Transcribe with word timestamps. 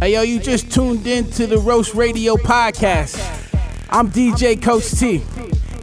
Hey 0.00 0.12
yo, 0.12 0.22
you 0.22 0.38
just 0.38 0.70
tuned 0.70 1.08
in 1.08 1.28
to 1.32 1.48
the 1.48 1.58
Roast 1.58 1.96
Radio 1.96 2.36
podcast. 2.36 3.18
I'm 3.90 4.08
DJ 4.12 4.62
Coach 4.62 4.88
T, 4.92 5.16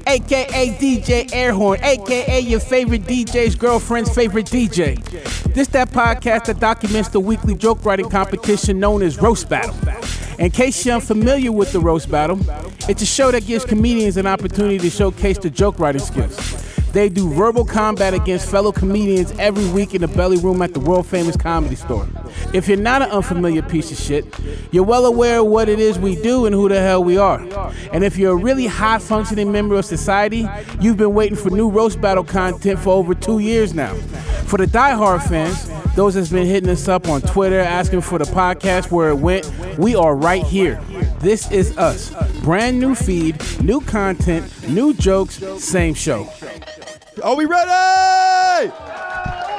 aka 0.08 0.70
DJ 0.78 1.30
Airhorn, 1.32 1.82
aka 1.84 2.40
your 2.40 2.62
favorite 2.62 3.02
DJ's 3.02 3.56
girlfriend's 3.56 4.16
favorite 4.16 4.46
DJ. 4.46 4.96
This 5.54 5.68
that 5.70 5.90
podcast 5.90 6.46
that 6.46 6.62
documents 6.62 7.10
the 7.10 7.20
weekly 7.20 7.56
joke 7.56 7.84
writing 7.84 8.10
competition 8.10 8.80
known 8.80 9.02
as 9.02 9.22
Roast 9.22 9.50
Battle. 9.50 9.76
In 10.40 10.50
case 10.50 10.86
you're 10.86 10.96
unfamiliar 10.96 11.52
with 11.52 11.74
the 11.74 11.82
Roast 11.82 12.10
Battle, 12.10 12.40
it's 12.88 13.02
a 13.02 13.06
show 13.06 13.32
that 13.32 13.46
gives 13.46 13.66
comedians 13.66 14.16
an 14.16 14.28
opportunity 14.28 14.80
to 14.80 14.90
showcase 14.90 15.40
their 15.40 15.52
joke 15.52 15.78
writing 15.78 16.02
skills. 16.02 16.75
They 16.96 17.10
do 17.10 17.30
verbal 17.30 17.66
combat 17.66 18.14
against 18.14 18.50
fellow 18.50 18.72
comedians 18.72 19.34
every 19.38 19.68
week 19.72 19.94
in 19.94 20.00
the 20.00 20.08
belly 20.08 20.38
room 20.38 20.62
at 20.62 20.74
the 20.74 20.80
world 20.80 21.06
famous 21.06 21.36
comedy 21.36 21.76
store. 21.76 22.08
If 22.54 22.70
you're 22.70 22.78
not 22.78 23.02
an 23.02 23.10
unfamiliar 23.10 23.64
piece 23.64 23.92
of 23.92 23.98
shit, 23.98 24.26
you're 24.72 24.86
well 24.86 25.06
aware 25.06 25.42
of 25.42 25.48
what 25.48 25.68
it 25.68 25.78
is 25.78 26.00
we 26.00 26.16
do 26.16 26.46
and 26.46 26.56
who 26.56 26.70
the 26.70 26.80
hell 26.80 27.04
we 27.04 27.18
are. 27.18 27.42
And 27.92 28.06
if 28.06 28.18
you're 28.18 28.32
a 28.32 28.42
really 28.42 28.66
high 28.66 29.00
functioning 29.00 29.52
member 29.52 29.76
of 29.76 29.84
society, 29.84 30.48
you've 30.80 30.96
been 30.96 31.14
waiting 31.14 31.36
for 31.36 31.50
new 31.50 31.68
roast 31.68 32.00
battle 32.00 32.24
content 32.24 32.80
for 32.80 32.94
over 32.94 33.14
two 33.14 33.40
years 33.40 33.74
now. 33.74 33.94
For 34.46 34.58
the 34.58 34.66
diehard 34.66 35.28
fans, 35.28 35.70
those 35.98 36.14
that's 36.14 36.30
been 36.30 36.48
hitting 36.48 36.70
us 36.70 36.88
up 36.88 37.10
on 37.10 37.20
Twitter 37.24 37.60
asking 37.60 38.02
for 38.02 38.20
the 38.20 38.26
podcast 38.26 38.90
where 38.90 39.10
it 39.10 39.18
went, 39.18 39.52
we 39.78 39.98
are 39.98 40.16
right 40.16 40.46
here. 40.46 40.82
This 41.20 41.52
is 41.52 41.78
us. 41.78 42.14
Brand 42.42 42.80
new 42.80 42.96
feed, 42.96 43.42
new 43.62 43.82
content, 43.82 44.70
new 44.70 44.94
jokes, 44.94 45.44
same 45.62 45.94
show. 45.94 46.30
Are 47.24 47.36
we 47.36 47.46
ready? 47.46 48.72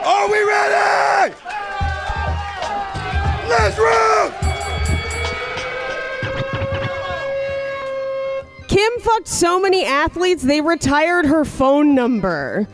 Are 0.04 0.30
we 0.30 0.44
ready? 0.44 1.34
Let's 3.48 3.78
roll! 3.78 4.30
Kim 8.68 9.00
fucked 9.00 9.28
so 9.28 9.58
many 9.58 9.86
athletes, 9.86 10.42
they 10.42 10.60
retired 10.60 11.24
her 11.24 11.46
phone 11.46 11.94
number. 11.94 12.68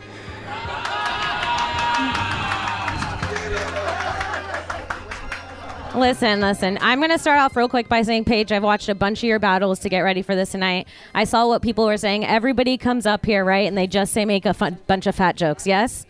Listen, 5.94 6.40
listen. 6.40 6.78
I'm 6.80 7.00
going 7.00 7.10
to 7.10 7.18
start 7.18 7.38
off 7.38 7.54
real 7.54 7.68
quick 7.68 7.86
by 7.86 8.00
saying, 8.00 8.24
Paige, 8.24 8.50
I've 8.50 8.62
watched 8.62 8.88
a 8.88 8.94
bunch 8.94 9.18
of 9.18 9.24
your 9.24 9.38
battles 9.38 9.78
to 9.80 9.90
get 9.90 10.00
ready 10.00 10.22
for 10.22 10.34
this 10.34 10.50
tonight. 10.52 10.88
I 11.14 11.24
saw 11.24 11.46
what 11.46 11.60
people 11.60 11.84
were 11.84 11.98
saying. 11.98 12.24
Everybody 12.24 12.78
comes 12.78 13.04
up 13.04 13.26
here, 13.26 13.44
right? 13.44 13.68
And 13.68 13.76
they 13.76 13.86
just 13.86 14.12
say 14.14 14.24
make 14.24 14.46
a 14.46 14.54
fun- 14.54 14.78
bunch 14.86 15.06
of 15.06 15.14
fat 15.14 15.36
jokes, 15.36 15.66
yes? 15.66 16.06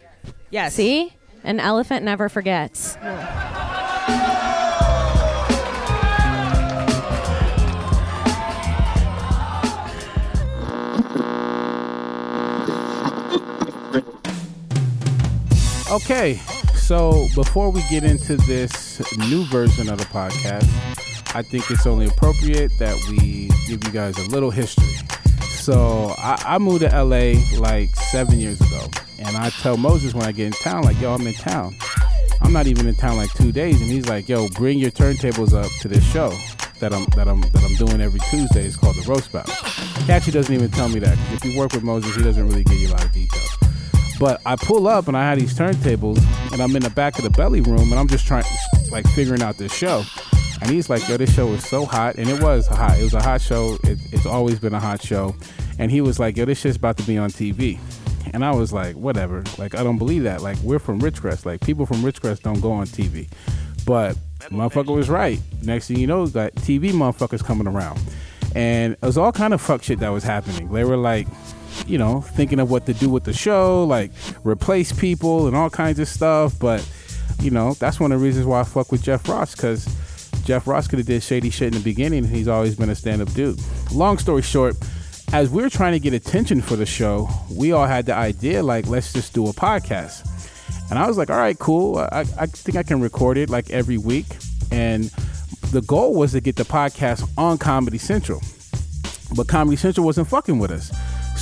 Yes. 0.51 0.75
See? 0.75 1.13
An 1.43 1.59
elephant 1.59 2.05
never 2.05 2.29
forgets. 2.29 2.97
Okay, 15.91 16.41
so 16.93 17.27
before 17.35 17.71
we 17.71 17.83
get 17.89 18.05
into 18.05 18.37
this 18.37 19.01
new 19.17 19.47
version 19.47 19.89
of 19.89 19.97
the 19.97 20.05
podcast, 20.05 20.69
I 21.35 21.41
think 21.41 21.71
it's 21.71 21.87
only 21.87 22.05
appropriate 22.05 22.71
that 22.79 22.95
we 23.09 23.49
give 23.67 23.83
you 23.83 23.91
guys 23.91 24.19
a 24.19 24.29
little 24.29 24.51
history. 24.51 24.93
So 25.41 26.15
I, 26.19 26.43
I 26.47 26.59
moved 26.59 26.83
to 26.83 26.89
LA 26.89 27.41
like 27.59 27.97
seven 27.97 28.39
years 28.39 28.61
ago, 28.61 28.91
and 29.19 29.35
I 29.39 29.49
tell 29.49 29.79
Moses 29.79 30.13
when 30.13 30.27
I 30.27 30.33
get 30.33 30.49
in 30.49 30.53
town, 30.53 30.83
like, 30.83 31.01
yo, 31.01 31.15
I'm 31.15 31.27
in 31.27 31.33
town. 31.33 31.75
I'm 32.43 32.53
not 32.53 32.67
even 32.67 32.87
in 32.87 32.95
town 32.95 33.17
like 33.17 33.33
two 33.33 33.53
days, 33.53 33.81
and 33.81 33.91
he's 33.91 34.11
like, 34.11 34.29
yo, 34.29 34.51
bring 34.51 34.79
your 34.79 34.91
turntables 34.91 35.55
up 35.55 35.71
to 35.81 35.89
this 35.89 36.05
show 36.13 36.29
that 36.81 36.93
I'm 36.93 37.07
that 37.17 37.27
I'm 37.27 37.41
that 37.41 37.65
I'm 37.65 37.87
doing 37.87 38.03
every 38.03 38.21
Tuesday. 38.29 38.67
It's 38.67 38.77
called 38.77 38.97
the 38.97 39.09
Roast 39.09 39.33
Battle. 39.33 39.55
Catchy 40.05 40.31
doesn't 40.31 40.55
even 40.55 40.71
tell 40.71 40.91
me 40.91 40.99
that. 40.99 41.17
If 41.33 41.43
you 41.43 41.59
work 41.59 41.73
with 41.73 41.85
Moses, 41.85 42.15
he 42.15 42.23
doesn't 42.23 42.47
really 42.47 42.65
give 42.65 42.77
you 42.77 42.89
a 42.89 42.93
lot 42.93 43.05
of 43.07 43.13
details. 43.13 43.62
But 44.23 44.41
I 44.47 44.55
pull 44.55 44.87
up 44.87 45.09
and 45.09 45.17
I 45.17 45.29
had 45.29 45.41
these 45.41 45.53
turntables 45.53 46.25
and 46.53 46.63
I'm 46.63 46.77
in 46.77 46.83
the 46.83 46.91
back 46.91 47.19
of 47.19 47.25
the 47.25 47.31
belly 47.31 47.61
room 47.61 47.91
and 47.91 47.95
I'm 47.95 48.07
just 48.07 48.25
trying, 48.25 48.45
like, 48.93 49.05
figuring 49.09 49.43
out 49.43 49.57
this 49.57 49.75
show. 49.75 50.05
And 50.61 50.71
he's 50.71 50.89
like, 50.89 51.09
yo, 51.09 51.17
this 51.17 51.35
show 51.35 51.49
is 51.49 51.69
so 51.69 51.85
hot. 51.85 52.15
And 52.15 52.29
it 52.29 52.41
was 52.41 52.69
hot. 52.69 53.01
It 53.01 53.03
was 53.03 53.15
a 53.15 53.21
hot 53.21 53.41
show. 53.41 53.79
It, 53.83 53.99
it's 54.13 54.25
always 54.25 54.61
been 54.61 54.75
a 54.75 54.79
hot 54.79 55.03
show. 55.03 55.35
And 55.81 55.91
he 55.91 56.01
was 56.01 56.21
like, 56.21 56.37
yo, 56.37 56.45
this 56.45 56.61
shit's 56.61 56.77
about 56.77 56.99
to 56.99 57.03
be 57.03 57.19
on 57.19 57.31
TV. 57.31 57.81
And 58.33 58.45
I 58.45 58.53
was 58.53 58.73
like, 58.73 58.95
whatever. 58.95 59.43
Like, 59.59 59.75
I 59.75 59.83
don't 59.83 59.99
believe 59.99 60.23
that. 60.23 60.41
Like, 60.41 60.59
we're 60.59 60.79
from 60.79 61.01
Ridgecrest. 61.01 61.45
Like, 61.45 61.61
people 61.61 61.85
from 61.85 61.97
Ridgecrest 61.97 62.43
don't 62.43 62.61
go 62.61 62.71
on 62.71 62.87
TV. 62.87 63.29
But 63.85 64.17
motherfucker 64.53 64.95
was 64.95 65.11
right. 65.11 65.41
Next 65.63 65.89
thing 65.89 65.99
you 65.99 66.07
know, 66.07 66.29
got 66.29 66.55
TV 66.55 66.93
motherfuckers 66.93 67.45
coming 67.45 67.67
around. 67.67 68.01
And 68.55 68.93
it 68.93 69.03
was 69.03 69.19
all 69.19 69.33
kind 69.33 69.53
of 69.53 69.61
fuck 69.61 69.83
shit 69.83 69.99
that 69.99 70.11
was 70.11 70.23
happening. 70.23 70.73
They 70.73 70.85
were 70.85 70.97
like, 70.97 71.27
you 71.87 71.99
know, 71.99 72.21
thinking 72.21 72.61
of 72.61 72.71
what 72.71 72.87
to 72.87 72.95
do 72.95 73.09
with 73.09 73.25
the 73.25 73.33
show, 73.33 73.85
like 73.85 74.11
replace 74.45 74.93
people 74.93 75.47
and 75.47 75.57
all 75.57 75.71
kinds 75.71 75.99
of 75.99 76.09
stuff. 76.09 76.59
But, 76.59 76.87
you 77.41 77.51
know, 77.51 77.75
that's 77.75 78.01
one 78.01 78.13
of 78.13 78.21
the 78.21 78.25
reasons 78.25 78.47
why 78.47 78.61
I 78.61 78.65
fuck 78.65 78.93
with 78.93 79.03
Jeff 79.03 79.29
Ross, 79.29 79.55
because 79.55 79.85
Jeff 80.45 80.67
Ross 80.67 80.89
could 80.89 80.99
have 80.99 81.07
did 81.07 81.23
shady 81.23 81.51
shit 81.51 81.69
in 81.69 81.79
the 81.79 81.85
beginning. 81.85 82.25
He's 82.25 82.49
always 82.49 82.75
been 82.75 82.91
a 82.91 82.95
stand-up 82.95 83.33
dude. 83.33 83.61
Long 83.93 84.19
story 84.19 84.43
short, 84.43 84.77
as 85.33 85.51
we 85.51 85.63
were 85.63 85.71
trying 85.71 85.93
to 85.93 86.01
get 86.01 86.13
attention 86.15 86.61
for 86.61 86.77
the 86.77 86.85
show, 86.85 87.29
we 87.51 87.73
all 87.73 87.87
had 87.87 88.07
the 88.07 88.15
idea, 88.15 88.63
like, 88.63 88.87
let's 88.87 89.13
just 89.13 89.33
do 89.33 89.47
a 89.47 89.53
podcast. 89.53 90.29
And 90.91 90.99
I 90.99 91.07
was 91.07 91.17
like, 91.17 91.31
all 91.31 91.39
right, 91.39 91.59
cool. 91.59 91.99
I, 91.99 92.27
I 92.39 92.47
think 92.47 92.77
I 92.77 92.83
can 92.83 93.01
record 93.01 93.39
it 93.39 93.49
like 93.49 93.71
every 93.71 93.97
week. 93.97 94.27
And 94.71 95.05
the 95.71 95.81
goal 95.81 96.15
was 96.15 96.33
to 96.33 96.41
get 96.41 96.57
the 96.57 96.65
podcast 96.65 97.27
on 97.39 97.57
Comedy 97.57 97.97
Central. 97.97 98.43
But 99.35 99.49
Comedy 99.49 99.77
Central 99.77 100.05
wasn't 100.05 100.29
fucking 100.29 100.59
with 100.59 100.71
us. 100.71 100.93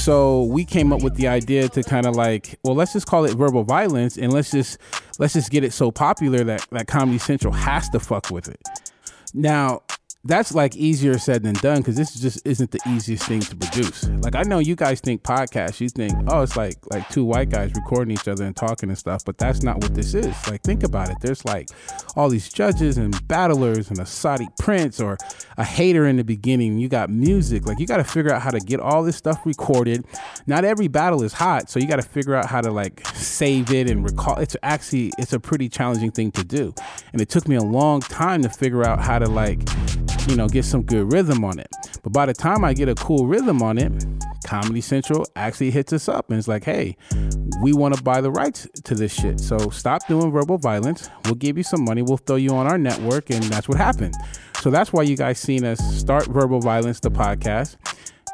So 0.01 0.45
we 0.45 0.65
came 0.65 0.95
up 0.95 1.03
with 1.03 1.17
the 1.17 1.29
idea 1.29 1.69
to 1.69 1.83
kind 1.83 2.07
of 2.07 2.17
like, 2.17 2.59
well, 2.65 2.75
let's 2.75 2.95
just 2.95 3.07
call 3.07 3.27
it 3.27 3.35
verbal 3.35 3.65
violence 3.65 4.17
and 4.17 4.33
let's 4.33 4.51
just 4.51 4.79
let's 5.19 5.35
just 5.35 5.51
get 5.51 5.63
it 5.63 5.75
so 5.75 5.91
popular 5.91 6.43
that, 6.43 6.67
that 6.71 6.87
Comedy 6.87 7.19
Central 7.19 7.53
has 7.53 7.87
to 7.91 8.01
fuck 8.01 8.31
with 8.31 8.49
it. 8.49 8.63
Now, 9.35 9.83
that's 10.25 10.55
like 10.55 10.77
easier 10.77 11.17
said 11.17 11.43
than 11.43 11.55
done 11.55 11.79
because 11.79 11.97
this 11.97 12.15
just 12.15 12.47
isn't 12.47 12.71
the 12.71 12.81
easiest 12.87 13.25
thing 13.25 13.41
to 13.41 13.57
produce. 13.57 14.07
Like 14.07 14.35
I 14.35 14.43
know 14.43 14.59
you 14.59 14.77
guys 14.77 15.01
think 15.01 15.23
podcasts, 15.23 15.81
you 15.81 15.89
think, 15.89 16.13
oh, 16.29 16.43
it's 16.43 16.59
like 16.59 16.75
like 16.91 17.09
two 17.09 17.25
white 17.25 17.49
guys 17.49 17.73
recording 17.75 18.13
each 18.13 18.29
other 18.29 18.45
and 18.45 18.55
talking 18.55 18.91
and 18.91 18.99
stuff, 18.99 19.25
but 19.25 19.39
that's 19.39 19.63
not 19.63 19.79
what 19.79 19.95
this 19.95 20.13
is. 20.13 20.27
Like 20.47 20.63
think 20.63 20.83
about 20.83 21.09
it. 21.09 21.17
There's 21.23 21.43
like 21.47 21.71
all 22.17 22.29
these 22.29 22.53
judges 22.53 22.99
and 22.99 23.17
battlers 23.29 23.89
and 23.89 23.99
a 23.99 24.05
Saudi 24.05 24.47
prince 24.59 25.01
or 25.01 25.17
a 25.57 25.65
hater 25.65 26.07
in 26.07 26.17
the 26.17 26.25
beginning. 26.25 26.79
You 26.79 26.91
got 26.91 27.09
music. 27.09 27.67
Like 27.67 27.79
you 27.79 27.87
got 27.87 27.97
to 27.97 28.05
figure 28.05 28.33
out 28.33 28.43
how 28.43 28.51
to 28.51 28.61
get 28.61 28.79
all 28.79 29.03
this 29.03 29.17
stuff 29.17 29.47
recorded. 29.47 30.05
Not 30.47 30.67
every 30.67 30.89
battle 30.89 31.23
is 31.23 31.33
hot, 31.33 31.71
so 31.71 31.81
you 31.81 31.89
got 31.89 31.97
to 31.97 32.09
figure 32.09 32.35
out 32.35 32.45
how 32.45 32.61
to 32.61 32.71
like 32.71 33.07
save 33.15 33.73
it 33.73 33.89
and 33.89 34.05
recall. 34.05 34.39
It's 34.39 34.57
actually 34.63 35.13
it's 35.17 35.33
a 35.33 35.41
pretty 35.41 35.71
challenging 35.71 36.11
thing 36.11 36.31
to 36.33 36.45
do, 36.45 36.75
and 37.15 37.23
it 37.23 37.31
took 37.31 37.49
me 37.49 37.57
a 37.57 37.63
long 37.63 38.01
time 38.03 38.43
to 38.43 38.51
figure 38.51 38.85
out 38.85 39.01
how 39.01 39.19
to 39.19 39.27
like 39.27 39.61
you 40.31 40.37
know, 40.37 40.49
get 40.49 40.65
some 40.65 40.83
good 40.83 41.13
rhythm 41.13 41.45
on 41.45 41.59
it. 41.59 41.69
But 42.03 42.13
by 42.13 42.25
the 42.27 42.33
time 42.33 42.65
I 42.65 42.73
get 42.73 42.89
a 42.89 42.95
cool 42.95 43.27
rhythm 43.27 43.63
on 43.63 43.79
it, 43.79 43.93
Comedy 44.47 44.81
Central 44.81 45.27
actually 45.35 45.73
hits 45.73 45.93
us 45.93 46.09
up 46.09 46.31
and 46.31 46.39
it's 46.39 46.47
like, 46.47 46.65
hey, 46.65 46.97
we 47.61 47.73
want 47.73 47.97
to 47.97 48.03
buy 48.03 48.21
the 48.21 48.31
rights 48.31 48.69
to 48.85 48.95
this 48.95 49.13
shit. 49.13 49.41
So 49.41 49.59
stop 49.71 50.07
doing 50.07 50.31
verbal 50.31 50.57
violence. 50.57 51.11
We'll 51.25 51.35
give 51.35 51.59
you 51.59 51.65
some 51.65 51.85
money. 51.85 52.03
We'll 52.03 52.17
throw 52.17 52.37
you 52.37 52.51
on 52.51 52.69
our 52.69 52.79
network. 52.79 53.31
And 53.31 53.43
that's 53.45 53.69
what 53.69 53.77
happened. 53.77 54.15
So 54.61 54.71
that's 54.71 54.93
why 54.93 55.03
you 55.03 55.17
guys 55.17 55.39
seen 55.39 55.65
us 55.65 55.79
start 55.99 56.27
Verbal 56.27 56.61
Violence, 56.61 57.01
the 57.01 57.11
podcast, 57.11 57.77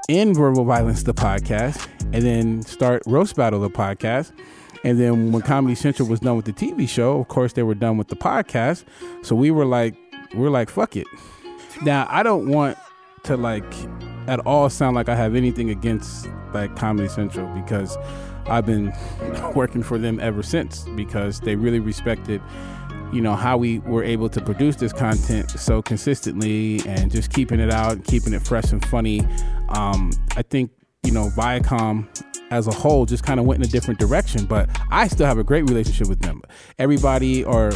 in 0.09 0.35
Verbal 0.35 0.65
Violence, 0.65 1.03
the 1.03 1.15
podcast, 1.15 1.89
and 2.13 2.23
then 2.23 2.63
start 2.63 3.03
Roast 3.07 3.37
Battle, 3.37 3.61
the 3.61 3.71
podcast. 3.71 4.33
And 4.85 5.01
then 5.01 5.33
when 5.33 5.43
Comedy 5.43 5.75
Central 5.75 6.09
was 6.09 6.21
done 6.21 6.37
with 6.37 6.45
the 6.45 6.53
TV 6.53 6.89
show, 6.89 7.21
of 7.21 7.29
course, 7.29 7.55
they 7.55 7.63
were 7.63 7.75
done 7.75 7.97
with 7.97 8.09
the 8.09 8.17
podcast. 8.17 8.85
So 9.23 9.35
we 9.35 9.51
were 9.51 9.65
like, 9.65 9.95
we're 10.35 10.51
like, 10.51 10.69
fuck 10.69 10.97
it. 10.97 11.07
Now, 11.83 12.07
I 12.11 12.23
don't 12.23 12.49
want 12.49 12.79
to 13.25 13.37
like 13.37 13.65
at 14.29 14.41
all 14.41 14.69
sound 14.71 14.97
like 14.97 15.09
I 15.09 15.15
have 15.15 15.35
anything 15.35 15.71
against 15.71 16.29
like 16.53 16.75
Comedy 16.77 17.09
Central 17.09 17.47
because 17.55 17.97
I've 18.47 18.67
been 18.67 18.93
working 19.55 19.83
for 19.83 19.99
them 19.99 20.19
ever 20.21 20.43
since 20.43 20.85
because 20.97 21.41
they 21.41 21.57
really 21.57 21.81
respected 21.81 22.41
you 23.13 23.21
know 23.21 23.37
how 23.37 23.57
we 23.57 23.79
were 23.81 24.03
able 24.03 24.29
to 24.29 24.41
produce 24.41 24.77
this 24.77 24.93
content 24.93 25.51
so 25.53 25.81
consistently 25.81 26.81
and 26.87 27.11
just 27.11 27.33
keeping 27.33 27.61
it 27.61 27.71
out 27.71 27.93
and 27.93 28.05
keeping 28.05 28.33
it 28.33 28.43
fresh 28.43 28.73
and 28.73 28.85
funny. 28.87 29.21
Um, 29.71 30.11
i 30.37 30.43
think 30.43 30.71
you 31.03 31.13
know 31.13 31.29
viacom 31.37 32.07
as 32.51 32.67
a 32.67 32.73
whole 32.73 33.07
just 33.07 33.25
kind 33.25 33.41
of 33.41 33.47
went 33.47 33.63
in 33.63 33.69
a 33.69 33.71
different 33.71 33.99
direction 33.99 34.45
but 34.45 34.69
i 34.91 35.09
still 35.09 35.27
have 35.27 35.39
a 35.39 35.45
great 35.45 35.69
relationship 35.69 36.09
with 36.09 36.21
them. 36.21 36.43
Everybody 36.79 37.45
or 37.45 37.73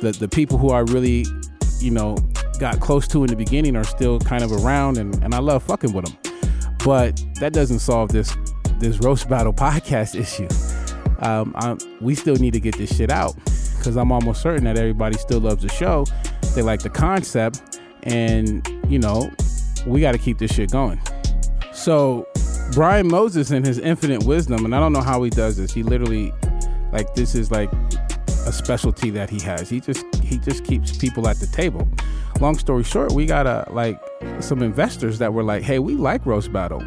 the, 0.00 0.12
the 0.12 0.28
people 0.28 0.58
who 0.58 0.70
i 0.70 0.80
really 0.80 1.24
you 1.80 1.90
know 1.90 2.16
got 2.58 2.80
close 2.80 3.06
to 3.08 3.22
in 3.24 3.28
the 3.28 3.36
beginning 3.36 3.76
are 3.76 3.84
still 3.84 4.18
kind 4.20 4.42
of 4.42 4.52
around 4.52 4.98
and, 4.98 5.14
and 5.22 5.34
i 5.34 5.38
love 5.38 5.62
fucking 5.62 5.92
with 5.92 6.04
them 6.04 6.34
but 6.84 7.22
that 7.40 7.52
doesn't 7.52 7.78
solve 7.78 8.10
this 8.10 8.36
this 8.78 8.98
roast 8.98 9.28
battle 9.28 9.52
podcast 9.64 10.18
issue 10.18 10.48
um, 11.20 11.54
I, 11.56 11.76
we 12.00 12.14
still 12.14 12.36
need 12.36 12.52
to 12.52 12.60
get 12.60 12.76
this 12.76 12.94
shit 12.94 13.10
out 13.10 13.34
because 13.84 13.96
I'm 13.96 14.12
almost 14.12 14.42
certain 14.42 14.64
that 14.64 14.78
everybody 14.78 15.16
still 15.18 15.40
loves 15.40 15.62
the 15.62 15.68
show. 15.68 16.06
They 16.54 16.62
like 16.62 16.80
the 16.80 16.90
concept, 16.90 17.80
and 18.02 18.66
you 18.88 18.98
know, 18.98 19.30
we 19.86 20.00
got 20.00 20.12
to 20.12 20.18
keep 20.18 20.38
this 20.38 20.52
shit 20.52 20.70
going. 20.70 21.00
So, 21.72 22.26
Brian 22.72 23.08
Moses, 23.08 23.50
in 23.50 23.64
his 23.64 23.78
infinite 23.78 24.24
wisdom, 24.24 24.64
and 24.64 24.74
I 24.74 24.80
don't 24.80 24.92
know 24.92 25.02
how 25.02 25.22
he 25.22 25.30
does 25.30 25.56
this. 25.56 25.72
He 25.72 25.82
literally, 25.82 26.32
like, 26.92 27.14
this 27.14 27.34
is 27.34 27.50
like 27.50 27.72
a 28.46 28.52
specialty 28.52 29.10
that 29.10 29.30
he 29.30 29.40
has. 29.40 29.68
He 29.68 29.80
just 29.80 30.04
he 30.22 30.38
just 30.38 30.64
keeps 30.64 30.96
people 30.96 31.28
at 31.28 31.38
the 31.38 31.46
table. 31.46 31.88
Long 32.40 32.58
story 32.58 32.82
short, 32.82 33.12
we 33.12 33.26
got 33.26 33.46
a 33.46 33.66
like 33.70 34.00
some 34.40 34.62
investors 34.62 35.18
that 35.18 35.32
were 35.32 35.44
like, 35.44 35.62
"Hey, 35.62 35.78
we 35.78 35.94
like 35.94 36.26
roast 36.26 36.52
battle, 36.52 36.82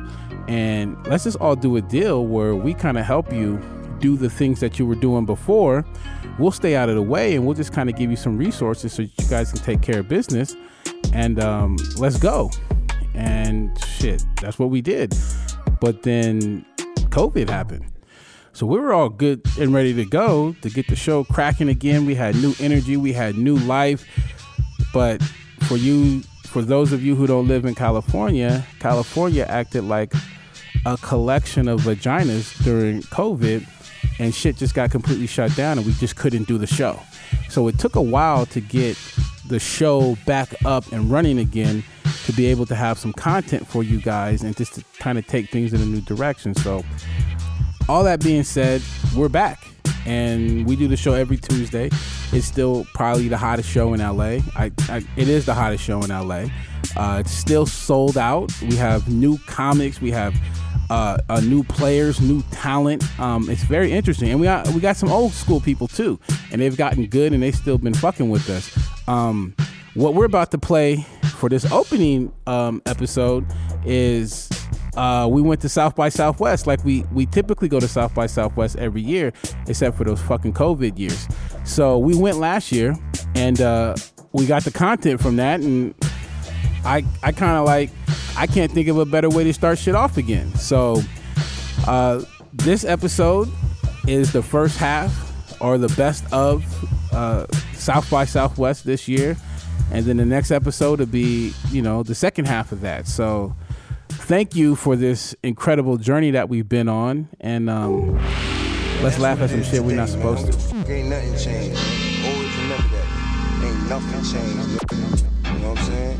and 0.48 0.96
let's 1.08 1.24
just 1.24 1.38
all 1.38 1.56
do 1.56 1.78
a 1.78 1.82
deal 1.82 2.26
where 2.26 2.54
we 2.56 2.74
kind 2.74 2.98
of 2.98 3.06
help 3.06 3.32
you 3.32 3.60
do 4.00 4.18
the 4.18 4.30
things 4.30 4.60
that 4.60 4.78
you 4.78 4.86
were 4.86 4.96
doing 4.96 5.26
before. 5.26 5.86
We'll 6.38 6.52
stay 6.52 6.76
out 6.76 6.90
of 6.90 6.96
the 6.96 7.02
way, 7.02 7.36
and 7.36 7.46
we'll 7.46 7.56
just 7.56 7.72
kind 7.72 7.90
of 7.90 7.96
give 7.96 8.12
you 8.12 8.18
some 8.18 8.38
resources 8.38 8.94
so 8.94 9.04
that 9.04 9.12
you 9.18 9.30
guys 9.30 9.52
can 9.52 9.62
take 9.62 9.82
care 9.82 10.00
of 10.00 10.08
business, 10.08 10.56
and 11.14 11.40
um, 11.40 11.78
let's 11.98 12.18
go." 12.18 12.52
And 13.16 13.72
shit, 13.84 14.24
that's 14.42 14.60
what 14.60 14.70
we 14.70 14.82
did. 14.82 15.16
But 15.82 16.04
then 16.04 16.66
COVID 17.10 17.50
happened. 17.50 17.86
So 18.54 18.66
we 18.66 18.80
were 18.80 18.92
all 18.92 19.10
good 19.10 19.42
and 19.60 19.74
ready 19.74 19.94
to 19.94 20.06
go 20.06 20.56
to 20.62 20.70
get 20.70 20.88
the 20.88 20.96
show 20.96 21.24
cracking 21.24 21.70
again. 21.70 22.06
We 22.06 22.16
had 22.16 22.36
new 22.36 22.54
energy, 22.60 22.98
we 22.98 23.14
had 23.14 23.38
new 23.38 23.56
life. 23.56 24.06
But 24.94 25.22
for 25.68 25.78
you, 25.78 26.22
for 26.46 26.62
those 26.62 26.94
of 26.94 27.04
you 27.04 27.16
who 27.16 27.28
don't 27.28 27.48
live 27.48 27.66
in 27.66 27.76
California, 27.76 28.66
California 28.80 29.46
acted 29.48 29.84
like 29.84 30.14
a 30.86 30.98
collection 30.98 31.68
of 31.68 31.82
vaginas 31.82 32.64
during 32.64 33.02
COVID, 33.04 33.68
and 34.20 34.34
shit 34.34 34.58
just 34.58 34.74
got 34.74 34.92
completely 34.92 35.28
shut 35.28 35.56
down, 35.56 35.78
and 35.78 35.86
we 35.86 35.94
just 35.94 36.16
couldn't 36.16 36.48
do 36.48 36.58
the 36.58 36.68
show. 36.68 37.00
So 37.50 37.68
it 37.68 37.78
took 37.80 37.96
a 37.96 38.02
while 38.02 38.46
to 38.48 38.62
get 38.62 38.98
the 39.48 39.60
show 39.60 40.18
back 40.26 40.54
up 40.66 40.92
and 40.92 41.10
running 41.10 41.40
again 41.40 41.84
to 42.26 42.34
be 42.34 42.46
able 42.48 42.66
to 42.66 42.76
have 42.76 42.98
some 42.98 43.14
content 43.14 43.66
for 43.68 43.84
you 43.84 44.02
guys 44.02 44.44
and 44.44 44.56
just 44.56 44.76
to 44.76 44.84
kind 45.00 45.18
of 45.18 45.26
take 45.28 45.50
things 45.50 45.74
in 45.74 45.82
a 45.82 45.86
new 45.86 46.02
direction. 46.02 46.54
So 46.54 46.84
all 47.88 48.04
that 48.04 48.22
being 48.22 48.44
said, 48.44 48.82
we're 49.16 49.30
back 49.30 49.66
and 50.08 50.66
we 50.66 50.76
do 50.76 50.88
the 50.88 50.98
show 50.98 51.14
every 51.14 51.38
Tuesday. 51.38 51.90
It's 52.32 52.48
still 52.48 52.88
probably 52.94 53.28
the 53.28 53.38
hottest 53.38 53.70
show 53.70 53.94
in 53.94 54.00
LA. 54.00 54.40
I, 54.56 54.72
I 54.90 55.06
it 55.18 55.28
is 55.28 55.46
the 55.46 55.54
hottest 55.54 55.84
show 55.84 56.02
in 56.02 56.10
LA. 56.10 56.46
Uh, 56.96 57.20
it's 57.20 57.32
still 57.32 57.66
sold 57.66 58.18
out. 58.18 58.52
We 58.62 58.76
have 58.78 59.10
new 59.10 59.38
comics. 59.40 60.02
We 60.02 60.12
have 60.12 60.34
uh, 60.90 61.18
uh, 61.28 61.42
new 61.42 61.64
players, 61.64 62.22
new 62.22 62.42
talent. 62.52 63.04
Um, 63.20 63.50
it's 63.50 63.64
very 63.64 63.92
interesting, 63.92 64.30
and 64.30 64.40
we 64.40 64.46
got 64.46 64.68
we 64.70 64.80
got 64.80 64.96
some 64.96 65.10
old 65.10 65.34
school 65.34 65.60
people 65.60 65.88
too, 65.88 66.20
and 66.52 66.62
they've 66.62 66.78
gotten 66.78 67.06
good, 67.08 67.34
and 67.34 67.44
they've 67.44 67.56
still 67.56 67.78
been 67.78 67.94
fucking 67.94 68.30
with 68.30 68.50
us. 68.50 68.78
Um, 69.10 69.56
what 69.94 70.14
we're 70.14 70.26
about 70.26 70.52
to 70.52 70.58
play 70.58 71.06
for 71.36 71.50
this 71.50 71.70
opening 71.72 72.32
um, 72.46 72.82
episode 72.86 73.46
is 73.86 74.48
uh, 74.98 75.28
we 75.28 75.44
went 75.44 75.62
to 75.62 75.70
South 75.70 75.96
by 75.96 76.10
Southwest 76.10 76.66
like 76.66 76.84
we 76.84 77.04
we 77.14 77.28
typically 77.28 77.70
go 77.70 77.80
to 77.80 77.88
South 77.88 78.16
by 78.16 78.26
Southwest 78.26 78.76
every 78.78 79.02
year, 79.02 79.32
except 79.68 79.96
for 79.96 80.04
those 80.04 80.20
fucking 80.22 80.54
COVID 80.54 80.98
years. 80.98 81.28
So 81.64 82.00
we 82.00 82.16
went 82.16 82.38
last 82.38 82.72
year, 82.72 82.96
and 83.36 83.62
uh, 83.62 83.96
we 84.34 84.48
got 84.48 84.64
the 84.64 84.72
content 84.72 85.22
from 85.22 85.36
that, 85.36 85.60
and 85.60 85.94
I 86.84 87.06
I 87.22 87.32
kind 87.32 87.58
of 87.58 87.66
like 87.66 87.92
I 88.36 88.48
can't 88.48 88.72
think 88.72 88.88
of 88.88 88.98
a 88.98 89.06
better 89.06 89.30
way 89.30 89.44
to 89.44 89.54
start 89.54 89.78
shit 89.78 89.94
off 89.94 90.18
again. 90.18 90.54
So 90.56 91.02
uh, 91.88 92.24
this 92.52 92.84
episode 92.84 93.50
is 94.08 94.34
the 94.34 94.42
first 94.42 94.78
half 94.78 95.62
or 95.62 95.78
the 95.78 95.90
best 95.90 96.26
of 96.34 96.66
uh, 97.14 97.46
South 97.74 98.10
by 98.10 98.26
Southwest 98.26 98.84
this 98.84 99.08
year, 99.08 99.38
and 99.92 100.06
then 100.08 100.18
the 100.18 100.26
next 100.26 100.50
episode 100.50 100.98
will 100.98 101.06
be 101.06 101.54
you 101.70 101.84
know 101.84 102.02
the 102.02 102.16
second 102.16 102.46
half 102.46 102.72
of 102.72 102.82
that. 102.82 103.08
So 103.08 103.56
thank 104.10 104.56
you 104.56 104.76
for 104.76 104.96
this 104.96 105.36
incredible 105.44 105.98
journey 105.98 106.32
that 106.32 106.50
we've 106.50 106.68
been 106.68 106.90
on, 106.90 107.30
and 107.40 107.70
um, 107.70 108.16
let's 109.02 109.20
laugh 109.20 109.40
at 109.42 109.50
some 109.50 109.64
shit 109.64 109.84
we're 109.84 109.96
not 109.96 110.10
supposed 110.10 110.52
to. 110.52 110.92
Ain't 110.92 111.10
nothing 111.10 111.38
changed. 111.38 111.80
Always 112.26 112.58
remember 112.58 112.88
that. 112.90 113.64
Ain't 113.64 113.90
nothing 113.90 114.24
changed. 114.24 114.94
You 115.54 115.60
know 115.60 115.70
what 115.70 115.80
I'm 115.80 115.86
saying? 115.86 116.18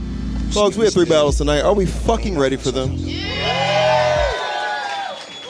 Folks, 0.52 0.78
we 0.78 0.86
have 0.86 0.94
three 0.94 1.06
battles 1.06 1.38
tonight. 1.38 1.62
Are 1.62 1.74
we 1.74 1.86
fucking 1.86 2.38
ready 2.38 2.56
for 2.56 2.72
them? 2.72 2.96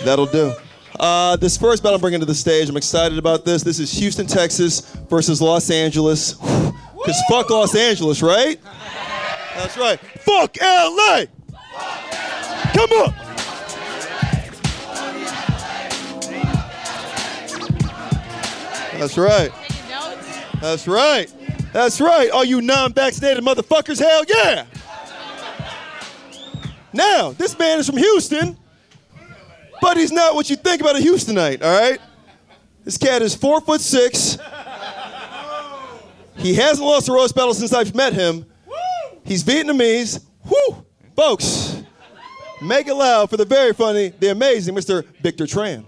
That'll 0.03 0.25
do. 0.25 0.53
Uh, 0.99 1.35
this 1.35 1.57
first 1.57 1.83
battle 1.83 1.95
I'm 1.95 2.01
bringing 2.01 2.19
to 2.21 2.25
the 2.25 2.33
stage, 2.35 2.69
I'm 2.69 2.77
excited 2.77 3.17
about 3.17 3.45
this. 3.45 3.61
This 3.61 3.79
is 3.79 3.91
Houston, 3.93 4.25
Texas 4.25 4.81
versus 5.09 5.41
Los 5.41 5.69
Angeles. 5.69 6.35
Because 6.97 7.21
fuck 7.29 7.49
Los 7.49 7.73
Angeles, 7.73 8.21
right? 8.21 8.59
That's 9.55 9.77
right. 9.77 9.97
Fuck 9.97 10.57
LA! 10.59 11.25
Come 12.77 12.91
on! 12.91 13.13
That's 18.99 19.17
right. 19.17 19.51
That's 20.61 20.87
right. 20.87 21.33
That's 21.73 21.99
right. 21.99 22.29
All 22.29 22.45
you 22.45 22.61
non-vaccinated 22.61 23.43
motherfuckers, 23.43 23.97
hell 23.97 24.23
yeah! 24.27 24.67
Now, 26.93 27.31
this 27.31 27.57
man 27.57 27.79
is 27.79 27.87
from 27.87 27.97
Houston, 27.97 28.55
but 29.81 29.97
he's 29.97 30.11
not 30.11 30.35
what 30.35 30.47
you 30.51 30.55
think 30.55 30.79
about 30.79 30.97
a 30.97 30.99
Houstonite, 30.99 31.63
all 31.63 31.81
right? 31.81 31.99
This 32.83 32.99
cat 32.99 33.23
is 33.23 33.33
four 33.33 33.59
foot 33.59 33.81
six. 33.81 34.37
He 36.35 36.53
hasn't 36.53 36.85
lost 36.85 37.09
a 37.09 37.11
roast 37.11 37.33
battle 37.33 37.55
since 37.55 37.73
I've 37.73 37.95
met 37.95 38.13
him. 38.13 38.45
He's 39.23 39.43
Vietnamese. 39.43 40.23
Woo! 40.45 40.85
Folks, 41.15 41.66
make 42.61 42.87
it 42.87 42.93
loud 42.93 43.29
for 43.29 43.37
the 43.37 43.45
very 43.45 43.73
funny, 43.73 44.09
the 44.09 44.31
amazing 44.31 44.75
Mr. 44.75 45.05
Victor 45.21 45.45
Tran. 45.45 45.85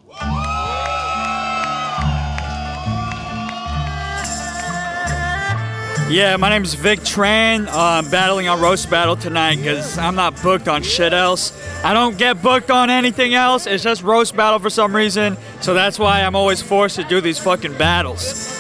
Yeah, 6.09 6.37
my 6.37 6.49
name 6.49 6.63
is 6.63 6.73
Vic 6.73 7.01
Tran. 7.01 7.67
Uh, 7.67 7.71
I'm 7.73 8.09
battling 8.09 8.47
on 8.47 8.59
Roast 8.59 8.89
Battle 8.89 9.15
tonight 9.15 9.57
because 9.57 9.95
I'm 9.99 10.15
not 10.15 10.41
booked 10.41 10.67
on 10.67 10.81
shit 10.81 11.13
else. 11.13 11.53
I 11.83 11.93
don't 11.93 12.17
get 12.17 12.41
booked 12.41 12.71
on 12.71 12.89
anything 12.89 13.35
else. 13.35 13.67
It's 13.67 13.83
just 13.83 14.01
Roast 14.01 14.35
Battle 14.35 14.57
for 14.57 14.71
some 14.71 14.95
reason. 14.95 15.37
So 15.61 15.75
that's 15.75 15.99
why 15.99 16.23
I'm 16.23 16.35
always 16.35 16.63
forced 16.63 16.95
to 16.95 17.03
do 17.03 17.21
these 17.21 17.37
fucking 17.37 17.77
battles. 17.77 18.57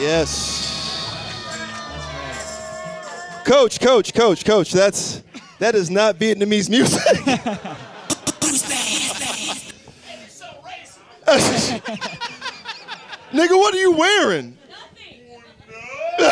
Yes. 0.00 0.69
Coach, 3.50 3.80
coach, 3.80 4.14
coach, 4.14 4.44
coach. 4.44 4.70
That's 4.70 5.24
that 5.58 5.74
is 5.74 5.90
not 5.90 6.20
Vietnamese 6.20 6.70
music. 6.70 7.00
Nigga, 13.32 13.50
what 13.50 13.74
are 13.74 13.80
you 13.80 13.90
wearing? 13.90 14.56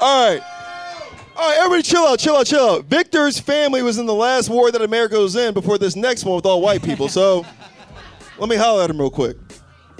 All 0.00 0.30
right. 0.30 0.40
All 1.36 1.50
right, 1.50 1.58
everybody 1.58 1.82
chill 1.82 2.06
out, 2.06 2.18
chill 2.18 2.36
out, 2.36 2.46
chill 2.46 2.70
out. 2.70 2.84
Victor's 2.86 3.38
family 3.38 3.82
was 3.82 3.98
in 3.98 4.06
the 4.06 4.14
last 4.14 4.48
war 4.48 4.72
that 4.72 4.80
America 4.80 5.18
was 5.18 5.36
in 5.36 5.52
before 5.52 5.76
this 5.76 5.94
next 5.94 6.24
one 6.24 6.36
with 6.36 6.46
all 6.46 6.62
white 6.62 6.82
people. 6.82 7.10
So 7.10 7.44
let 8.38 8.48
me 8.48 8.56
holler 8.56 8.84
at 8.84 8.88
him 8.88 8.98
real 8.98 9.10
quick. 9.10 9.36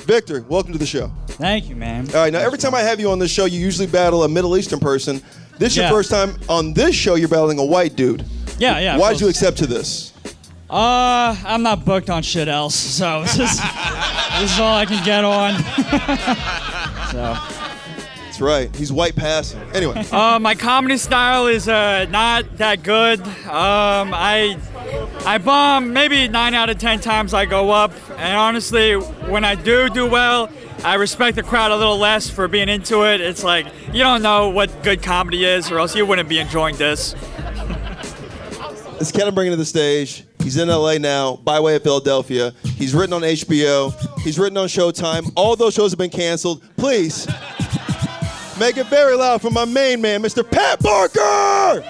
Victor, 0.00 0.44
welcome 0.48 0.72
to 0.72 0.78
the 0.78 0.86
show. 0.86 1.10
Thank 1.28 1.68
you, 1.68 1.76
man. 1.76 2.08
All 2.14 2.22
right, 2.22 2.32
now 2.32 2.38
every 2.40 2.58
time 2.58 2.74
I 2.74 2.80
have 2.80 2.98
you 3.00 3.10
on 3.10 3.18
this 3.18 3.30
show, 3.30 3.44
you 3.44 3.58
usually 3.60 3.86
battle 3.86 4.24
a 4.24 4.28
Middle 4.28 4.56
Eastern 4.56 4.80
person. 4.80 5.22
This 5.58 5.72
is 5.72 5.78
Yeah. 5.78 5.88
your 5.88 5.98
first 5.98 6.10
time 6.10 6.38
on 6.48 6.72
this 6.72 6.94
show. 6.94 7.14
You're 7.16 7.28
battling 7.28 7.58
a 7.58 7.64
white 7.64 7.96
dude. 7.96 8.24
Yeah, 8.58 8.78
yeah. 8.78 8.96
Why 8.96 9.12
did 9.12 9.20
you 9.20 9.28
accept 9.28 9.58
to 9.58 9.66
this? 9.66 10.12
Uh, 10.70 11.34
I'm 11.44 11.62
not 11.62 11.84
booked 11.84 12.10
on 12.10 12.22
shit 12.22 12.48
else, 12.48 12.74
so 12.74 13.22
this 13.22 13.34
is, 13.38 13.38
this 14.40 14.52
is 14.52 14.60
all 14.60 14.76
I 14.76 14.84
can 14.86 15.02
get 15.04 15.24
on. 15.24 15.54
so. 17.12 17.57
That's 18.38 18.46
right. 18.46 18.76
He's 18.76 18.92
white 18.92 19.16
passing. 19.16 19.60
Anyway, 19.74 20.04
Uh, 20.12 20.38
my 20.38 20.54
comedy 20.54 20.96
style 20.96 21.48
is 21.48 21.68
uh, 21.68 22.06
not 22.08 22.58
that 22.58 22.84
good. 22.84 23.20
Um, 23.20 24.14
I 24.14 24.56
I 25.26 25.38
bomb 25.38 25.92
maybe 25.92 26.28
nine 26.28 26.54
out 26.54 26.70
of 26.70 26.78
ten 26.78 27.00
times 27.00 27.34
I 27.34 27.46
go 27.46 27.70
up, 27.70 27.90
and 28.16 28.36
honestly, 28.36 28.94
when 28.94 29.44
I 29.44 29.56
do 29.56 29.88
do 29.88 30.06
well, 30.06 30.50
I 30.84 30.94
respect 30.94 31.34
the 31.34 31.42
crowd 31.42 31.72
a 31.72 31.76
little 31.76 31.98
less 31.98 32.30
for 32.30 32.46
being 32.46 32.68
into 32.68 33.04
it. 33.04 33.20
It's 33.20 33.42
like 33.42 33.66
you 33.92 34.04
don't 34.04 34.22
know 34.22 34.50
what 34.50 34.84
good 34.84 35.02
comedy 35.02 35.44
is, 35.44 35.72
or 35.72 35.80
else 35.80 35.96
you 35.96 36.06
wouldn't 36.06 36.28
be 36.28 36.38
enjoying 36.38 36.76
this. 36.76 37.14
cat 37.14 39.26
I'm 39.26 39.34
bringing 39.34 39.52
to 39.52 39.56
the 39.56 39.64
stage. 39.64 40.22
He's 40.44 40.56
in 40.56 40.68
LA 40.68 40.98
now, 40.98 41.40
by 41.42 41.58
way 41.58 41.74
of 41.74 41.82
Philadelphia. 41.82 42.52
He's 42.62 42.94
written 42.94 43.14
on 43.14 43.22
HBO. 43.22 43.92
He's 44.20 44.38
written 44.38 44.56
on 44.58 44.68
Showtime. 44.68 45.32
All 45.34 45.56
those 45.56 45.74
shows 45.74 45.90
have 45.90 45.98
been 45.98 46.08
canceled. 46.08 46.62
Please 46.76 47.26
make 48.58 48.76
it 48.76 48.86
very 48.88 49.14
loud 49.14 49.40
for 49.40 49.50
my 49.50 49.64
main 49.64 50.00
man, 50.00 50.22
Mr. 50.22 50.48
Pat 50.48 50.80
Barker. 50.80 51.84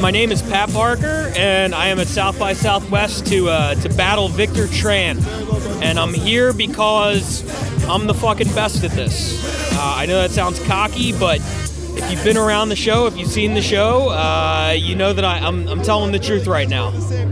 my 0.00 0.10
name 0.10 0.32
is 0.32 0.42
Pat 0.42 0.72
Barker, 0.72 1.32
and 1.36 1.74
I 1.74 1.88
am 1.88 2.00
at 2.00 2.08
South 2.08 2.38
by 2.38 2.54
Southwest 2.54 3.26
to 3.28 3.48
uh, 3.48 3.74
to 3.76 3.88
battle 3.90 4.28
Victor 4.28 4.66
Tran, 4.66 5.24
and 5.80 5.98
I'm 5.98 6.12
here 6.12 6.52
because 6.52 7.42
I'm 7.84 8.06
the 8.06 8.14
fucking 8.14 8.48
best 8.48 8.82
at 8.82 8.90
this. 8.90 9.42
Uh, 9.74 9.94
I 9.96 10.06
know 10.06 10.20
that 10.20 10.32
sounds 10.32 10.60
cocky, 10.66 11.12
but 11.12 11.40
if 11.96 12.10
you've 12.10 12.24
been 12.24 12.36
around 12.36 12.70
the 12.70 12.76
show, 12.76 13.06
if 13.06 13.16
you've 13.16 13.30
seen 13.30 13.54
the 13.54 13.62
show, 13.62 14.08
uh, 14.08 14.74
you 14.76 14.96
know 14.96 15.12
that 15.12 15.24
I, 15.24 15.38
I'm, 15.38 15.68
I'm 15.68 15.82
telling 15.82 16.10
the 16.10 16.18
truth 16.18 16.46
right 16.48 16.68
now. 16.68 16.90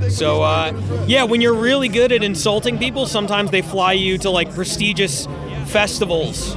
So 0.09 0.42
uh, 0.42 0.73
yeah, 1.09 1.25
when 1.25 1.40
you're 1.40 1.54
really 1.54 1.88
good 1.88 2.12
at 2.12 2.23
insulting 2.23 2.78
people, 2.78 3.07
sometimes 3.07 3.50
they 3.50 3.62
fly 3.62 3.95
you 3.95 4.16
to 4.19 4.31
like 4.31 4.54
prestigious 4.54 5.26
festivals 5.73 6.55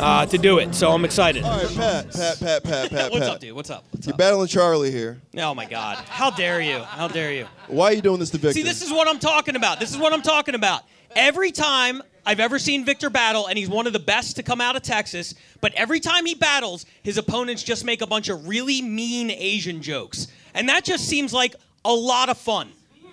uh, 0.00 0.26
to 0.26 0.36
do 0.36 0.58
it. 0.58 0.74
So 0.74 0.90
I'm 0.90 1.04
excited. 1.04 1.44
All 1.44 1.56
right, 1.56 1.76
Pat, 1.76 2.12
Pat, 2.12 2.40
Pat, 2.40 2.62
Pat, 2.64 2.90
Pat, 2.90 3.12
What's 3.12 3.24
Pat. 3.24 3.34
up, 3.34 3.40
dude? 3.40 3.54
What's 3.54 3.70
up? 3.70 3.84
What's 3.92 4.06
You're 4.06 4.14
up? 4.14 4.18
battling 4.18 4.48
Charlie 4.48 4.90
here. 4.90 5.20
Oh 5.36 5.54
my 5.54 5.64
God! 5.64 5.98
How 6.08 6.30
dare 6.30 6.60
you? 6.60 6.80
How 6.80 7.06
dare 7.06 7.32
you? 7.32 7.46
Why 7.68 7.86
are 7.86 7.92
you 7.92 8.02
doing 8.02 8.18
this 8.18 8.30
to 8.30 8.38
Victor? 8.38 8.54
See, 8.54 8.62
this 8.64 8.82
is 8.82 8.90
what 8.90 9.06
I'm 9.08 9.20
talking 9.20 9.54
about. 9.54 9.78
This 9.78 9.90
is 9.92 9.96
what 9.98 10.12
I'm 10.12 10.22
talking 10.22 10.56
about. 10.56 10.82
Every 11.14 11.52
time 11.52 12.02
I've 12.26 12.40
ever 12.40 12.58
seen 12.58 12.84
Victor 12.84 13.10
battle, 13.10 13.46
and 13.46 13.56
he's 13.56 13.68
one 13.68 13.86
of 13.86 13.92
the 13.92 13.98
best 14.00 14.36
to 14.36 14.42
come 14.42 14.60
out 14.60 14.74
of 14.76 14.82
Texas, 14.82 15.34
but 15.60 15.72
every 15.74 16.00
time 16.00 16.26
he 16.26 16.34
battles, 16.34 16.84
his 17.02 17.16
opponents 17.16 17.62
just 17.62 17.84
make 17.84 18.02
a 18.02 18.06
bunch 18.06 18.28
of 18.28 18.46
really 18.48 18.82
mean 18.82 19.30
Asian 19.30 19.80
jokes. 19.80 20.26
And 20.54 20.68
that 20.68 20.84
just 20.84 21.08
seems 21.08 21.32
like 21.32 21.54
a 21.84 21.92
lot 21.92 22.28
of 22.28 22.36
fun. 22.36 22.70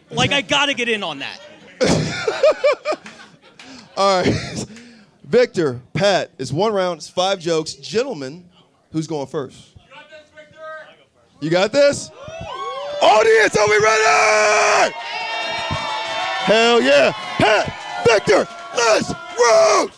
Like, 0.10 0.32
I 0.32 0.42
gotta 0.42 0.74
get 0.74 0.90
in 0.90 1.04
on 1.04 1.20
that. 1.20 1.40
All 3.98 4.22
right. 4.22 4.66
Victor, 5.36 5.82
Pat, 5.94 6.32
it's 6.38 6.54
one 6.54 6.72
round, 6.72 7.00
it's 7.00 7.10
five 7.10 7.42
jokes. 7.42 7.74
Gentlemen, 7.74 8.50
who's 8.94 9.06
going 9.06 9.27
first? 9.27 9.75
You 9.75 9.89
got 9.92 10.10
this? 10.10 10.30
Victor? 10.34 10.60
You 11.42 11.50
got 11.50 11.72
this? 11.74 12.10
Audience, 13.01 13.58
are 13.58 13.68
we 13.68 13.77
ready? 13.80 14.94
Hell 16.46 16.82
yeah. 16.82 17.12
Pat, 17.12 18.06
Victor, 18.08 18.48
let's 18.77 19.10
roll! 19.38 19.89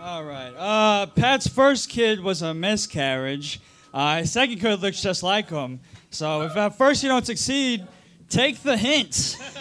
All 0.00 0.22
right. 0.22 0.52
Uh, 0.56 1.06
Pat's 1.06 1.48
first 1.48 1.88
kid 1.88 2.20
was 2.20 2.42
a 2.42 2.54
miscarriage. 2.54 3.60
Uh, 3.92 4.18
his 4.18 4.30
second 4.30 4.60
kid 4.60 4.80
looks 4.80 5.02
just 5.02 5.24
like 5.24 5.50
him. 5.50 5.80
So 6.10 6.42
if 6.42 6.56
at 6.56 6.78
first 6.78 7.02
you 7.02 7.08
don't 7.08 7.26
succeed, 7.26 7.88
take 8.28 8.62
the 8.62 8.76
hint. 8.76 9.36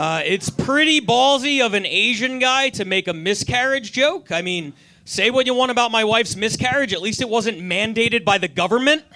Uh, 0.00 0.22
it's 0.24 0.48
pretty 0.48 0.98
ballsy 0.98 1.60
of 1.60 1.74
an 1.74 1.84
Asian 1.84 2.38
guy 2.38 2.70
to 2.70 2.86
make 2.86 3.06
a 3.06 3.12
miscarriage 3.12 3.92
joke. 3.92 4.32
I 4.32 4.40
mean, 4.40 4.72
say 5.04 5.30
what 5.30 5.44
you 5.44 5.52
want 5.52 5.70
about 5.70 5.90
my 5.90 6.04
wife's 6.04 6.36
miscarriage, 6.36 6.94
at 6.94 7.02
least 7.02 7.20
it 7.20 7.28
wasn't 7.28 7.58
mandated 7.58 8.24
by 8.24 8.38
the 8.38 8.48
government. 8.48 9.04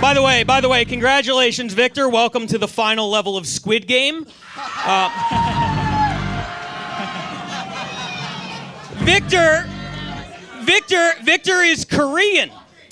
by 0.00 0.14
the 0.14 0.20
way, 0.20 0.42
by 0.42 0.60
the 0.60 0.68
way, 0.68 0.84
congratulations, 0.84 1.72
Victor. 1.72 2.08
Welcome 2.08 2.48
to 2.48 2.58
the 2.58 2.66
final 2.66 3.08
level 3.08 3.36
of 3.36 3.46
Squid 3.46 3.86
Game. 3.86 4.26
Uh, 4.56 5.10
Victor, 9.04 9.70
Victor, 10.62 11.12
Victor 11.22 11.62
is 11.62 11.84
Korean. 11.84 12.50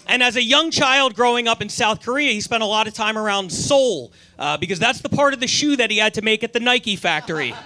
And 0.09 0.23
as 0.23 0.37
a 0.37 0.43
young 0.43 0.71
child 0.71 1.15
growing 1.15 1.47
up 1.47 1.61
in 1.61 1.69
South 1.69 2.03
Korea, 2.03 2.33
he 2.33 2.41
spent 2.41 2.63
a 2.63 2.67
lot 2.67 2.89
of 2.89 2.95
time 2.95 3.19
around 3.19 3.53
Seoul 3.53 4.11
uh, 4.39 4.57
because 4.57 4.79
that's 4.79 5.03
the 5.03 5.11
part 5.11 5.35
of 5.35 5.41
the 5.41 5.47
shoe 5.47 5.77
that 5.77 5.91
he 5.91 5.99
had 5.99 6.15
to 6.15 6.23
make 6.23 6.43
at 6.43 6.55
the 6.55 6.61
Nike 6.61 6.97
factory. 6.97 7.55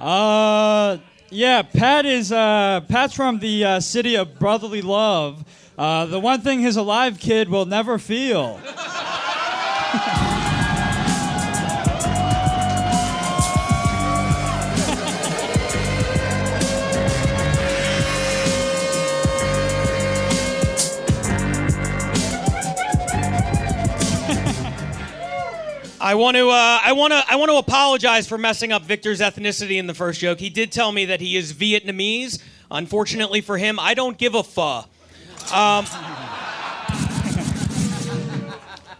Uh, 0.00 0.98
yeah, 1.30 1.62
Pat 1.62 2.04
is 2.04 2.30
uh, 2.30 2.80
Pat's 2.88 3.14
from 3.14 3.38
the 3.38 3.64
uh, 3.64 3.80
city 3.80 4.16
of 4.16 4.38
brotherly 4.38 4.82
love. 4.82 5.44
Uh, 5.78 6.04
the 6.04 6.20
one 6.20 6.42
thing 6.42 6.60
his 6.60 6.76
alive 6.76 7.18
kid 7.18 7.48
will 7.48 7.64
never 7.64 7.98
feel. 7.98 8.60
I 26.04 26.16
want 26.16 26.36
to, 26.36 26.50
uh, 26.50 26.80
I 26.84 26.92
want 26.92 27.14
to, 27.14 27.24
I 27.26 27.36
want 27.36 27.50
to 27.50 27.56
apologize 27.56 28.28
for 28.28 28.36
messing 28.36 28.72
up 28.72 28.82
Victor's 28.82 29.20
ethnicity 29.20 29.78
in 29.78 29.86
the 29.86 29.94
first 29.94 30.20
joke. 30.20 30.38
He 30.38 30.50
did 30.50 30.70
tell 30.70 30.92
me 30.92 31.06
that 31.06 31.18
he 31.18 31.34
is 31.34 31.54
Vietnamese. 31.54 32.42
Unfortunately 32.70 33.40
for 33.40 33.56
him, 33.56 33.80
I 33.80 33.94
don't 33.94 34.18
give 34.18 34.34
a 34.34 34.42
fuck. 34.42 34.90
Um, 35.50 35.86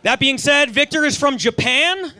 that 0.00 0.16
being 0.18 0.38
said, 0.38 0.70
Victor 0.70 1.04
is 1.04 1.18
from 1.18 1.37
Japan, 1.37 2.11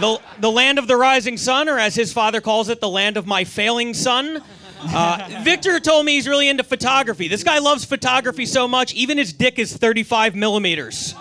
the, 0.00 0.20
the 0.40 0.50
land 0.50 0.80
of 0.80 0.88
the 0.88 0.96
rising 0.96 1.36
sun, 1.36 1.68
or 1.68 1.78
as 1.78 1.94
his 1.94 2.12
father 2.12 2.40
calls 2.40 2.70
it, 2.70 2.80
the 2.80 2.88
land 2.88 3.16
of 3.16 3.24
my 3.24 3.44
failing 3.44 3.94
son. 3.94 4.42
Uh, 4.82 5.42
Victor 5.44 5.78
told 5.78 6.06
me 6.06 6.14
he's 6.14 6.26
really 6.26 6.48
into 6.48 6.64
photography. 6.64 7.28
This 7.28 7.44
guy 7.44 7.60
loves 7.60 7.84
photography 7.84 8.46
so 8.46 8.66
much, 8.66 8.94
even 8.94 9.16
his 9.16 9.32
dick 9.32 9.60
is 9.60 9.76
35 9.76 10.34
millimeters. 10.34 11.14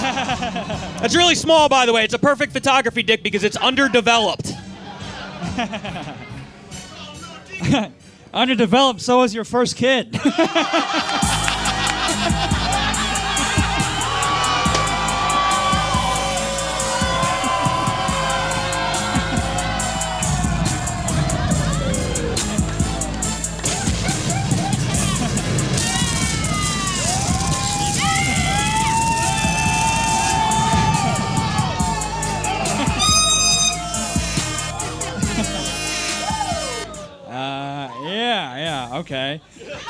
That's 0.00 1.16
really 1.16 1.34
small, 1.34 1.68
by 1.68 1.86
the 1.86 1.92
way. 1.92 2.04
It's 2.04 2.14
a 2.14 2.18
perfect 2.18 2.52
photography 2.52 3.02
dick 3.02 3.22
because 3.22 3.44
it's 3.44 3.56
underdeveloped. 3.56 4.52
Underdeveloped, 8.34 9.00
so 9.00 9.22
is 9.22 9.34
your 9.34 9.44
first 9.44 9.76
kid. 9.76 10.12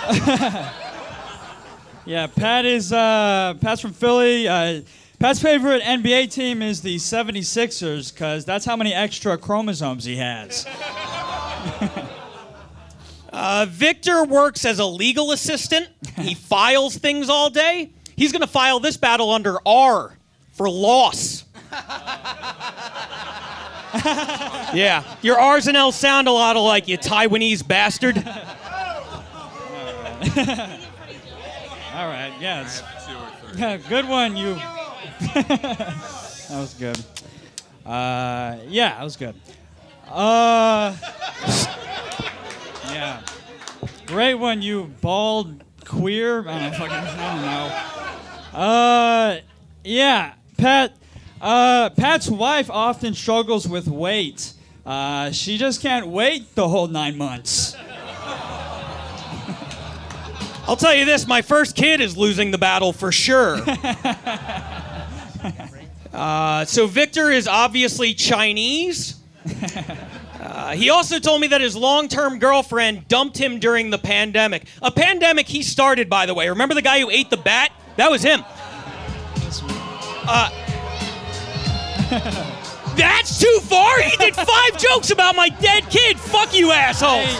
yeah, 2.06 2.26
Pat 2.34 2.64
is 2.64 2.92
uh, 2.92 3.54
Pat's 3.60 3.80
from 3.80 3.92
Philly. 3.92 4.48
Uh, 4.48 4.80
Pat's 5.18 5.42
favorite 5.42 5.82
NBA 5.82 6.32
team 6.32 6.62
is 6.62 6.80
the 6.80 6.96
76ers 6.96 8.12
because 8.12 8.44
that's 8.44 8.64
how 8.64 8.76
many 8.76 8.94
extra 8.94 9.36
chromosomes 9.36 10.04
he 10.04 10.16
has. 10.16 10.66
Uh, 13.30 13.66
Victor 13.68 14.24
works 14.24 14.64
as 14.64 14.78
a 14.78 14.84
legal 14.86 15.32
assistant. 15.32 15.88
He 16.16 16.34
files 16.48 16.96
things 16.96 17.28
all 17.28 17.50
day. 17.50 17.90
He's 18.16 18.32
going 18.32 18.40
to 18.40 18.48
file 18.48 18.80
this 18.80 18.96
battle 18.96 19.30
under 19.30 19.58
R 19.66 20.16
for 20.52 20.68
loss. 20.68 21.44
yeah, 24.74 25.04
your 25.22 25.38
R's 25.38 25.68
and 25.68 25.76
L's 25.76 25.94
sound 25.94 26.26
a 26.26 26.32
lot 26.32 26.56
alike, 26.56 26.88
you 26.88 26.98
Taiwanese 26.98 27.68
bastard. 27.68 28.16
All 31.94 32.08
right, 32.08 32.32
it's- 32.40 32.82
yeah, 33.56 33.76
good 33.88 34.08
one. 34.08 34.36
You. 34.36 34.54
that 35.34 36.48
was 36.50 36.74
good. 36.74 36.98
Uh, 37.86 38.56
yeah, 38.66 38.96
that 38.96 39.04
was 39.04 39.16
good. 39.16 39.34
Uh, 40.10 40.96
yeah, 42.90 43.22
great 44.06 44.34
one. 44.34 44.60
You 44.60 44.92
bald 45.00 45.62
queer. 45.84 46.48
I 46.48 46.58
don't 46.58 46.74
fucking. 46.74 46.92
I 46.92 47.34
don't 47.34 47.42
know. 48.54 48.58
Uh, 48.58 49.40
yeah, 49.84 50.34
Pat. 50.56 50.94
Uh, 51.40 51.90
Pat's 51.90 52.28
wife 52.28 52.68
often 52.70 53.14
struggles 53.14 53.68
with 53.68 53.86
weight. 53.86 54.52
Uh, 54.84 55.30
she 55.30 55.56
just 55.58 55.80
can't 55.80 56.08
wait 56.08 56.56
the 56.56 56.66
whole 56.68 56.88
nine 56.88 57.16
months. 57.16 57.76
I'll 60.68 60.76
tell 60.76 60.94
you 60.94 61.06
this 61.06 61.26
my 61.26 61.40
first 61.40 61.74
kid 61.74 62.02
is 62.02 62.16
losing 62.16 62.50
the 62.50 62.58
battle 62.58 62.92
for 62.92 63.10
sure. 63.10 63.58
Uh, 66.10 66.64
so 66.64 66.86
Victor 66.86 67.30
is 67.30 67.46
obviously 67.46 68.12
Chinese. 68.14 69.16
Uh, 70.40 70.72
he 70.72 70.88
also 70.88 71.18
told 71.18 71.40
me 71.40 71.48
that 71.48 71.60
his 71.60 71.76
long-term 71.76 72.38
girlfriend 72.38 73.06
dumped 73.08 73.36
him 73.36 73.58
during 73.58 73.90
the 73.90 73.98
pandemic. 73.98 74.66
A 74.82 74.90
pandemic 74.90 75.46
he 75.46 75.62
started, 75.62 76.08
by 76.08 76.26
the 76.26 76.34
way. 76.34 76.48
Remember 76.48 76.74
the 76.74 76.82
guy 76.82 77.00
who 77.00 77.10
ate 77.10 77.28
the 77.28 77.36
bat? 77.36 77.70
That 77.96 78.10
was 78.10 78.22
him. 78.22 78.44
Uh, 80.26 80.50
that's 82.96 83.38
too 83.38 83.58
far. 83.62 84.00
He 84.00 84.16
did 84.16 84.34
five 84.34 84.78
jokes 84.78 85.10
about 85.10 85.36
my 85.36 85.48
dead 85.48 85.90
kid. 85.90 86.18
Fuck 86.18 86.54
you, 86.54 86.72
assholes. 86.72 87.36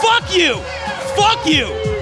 Fuck 0.00 0.36
you. 0.36 0.56
Fuck 1.16 1.46
you. 1.46 1.95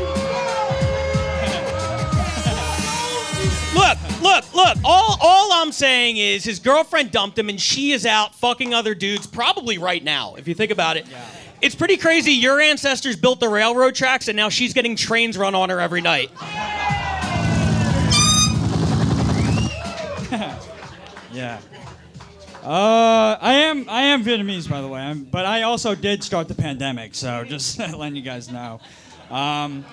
Look, 3.75 3.99
look, 4.23 4.55
look. 4.55 4.79
All, 4.85 5.19
all 5.21 5.53
I'm 5.53 5.73
saying 5.73 6.17
is 6.17 6.45
his 6.45 6.59
girlfriend 6.59 7.11
dumped 7.11 7.39
him 7.39 7.49
and 7.49 7.61
she 7.61 7.93
is 7.93 8.07
out 8.07 8.35
fucking 8.35 8.73
other 8.73 8.95
dudes, 8.95 9.27
probably 9.27 9.79
right 9.79 10.03
now, 10.03 10.35
if 10.37 10.49
you 10.49 10.55
think 10.55 10.71
about 10.71 10.97
it. 10.97 11.07
It's 11.61 11.75
pretty 11.75 11.97
crazy. 11.97 12.33
Your 12.33 12.61
ancestors 12.61 13.17
built 13.17 13.41
the 13.41 13.49
railroad 13.49 13.95
tracks 13.95 14.29
and 14.29 14.37
now 14.37 14.49
she's 14.49 14.75
getting 14.75 14.97
trains 14.97 15.37
run 15.37 15.55
on 15.55 15.71
her 15.71 15.81
every 15.81 16.01
night. 16.01 16.31
Yeah. 21.35 21.59
Uh, 22.63 23.37
I 23.41 23.55
am 23.55 23.89
I 23.91 24.03
am 24.03 24.25
Vietnamese, 24.25 24.71
by 24.71 24.81
the 24.81 24.89
way, 24.89 25.01
I'm, 25.01 25.25
but 25.25 25.45
I 25.45 25.63
also 25.63 25.97
did 25.97 26.23
start 26.23 26.47
the 26.47 26.55
pandemic, 26.55 27.15
so 27.15 27.45
just 27.45 27.79
letting 27.79 28.15
you 28.15 28.23
guys 28.23 28.51
know. 28.51 28.81
Um, 29.31 29.85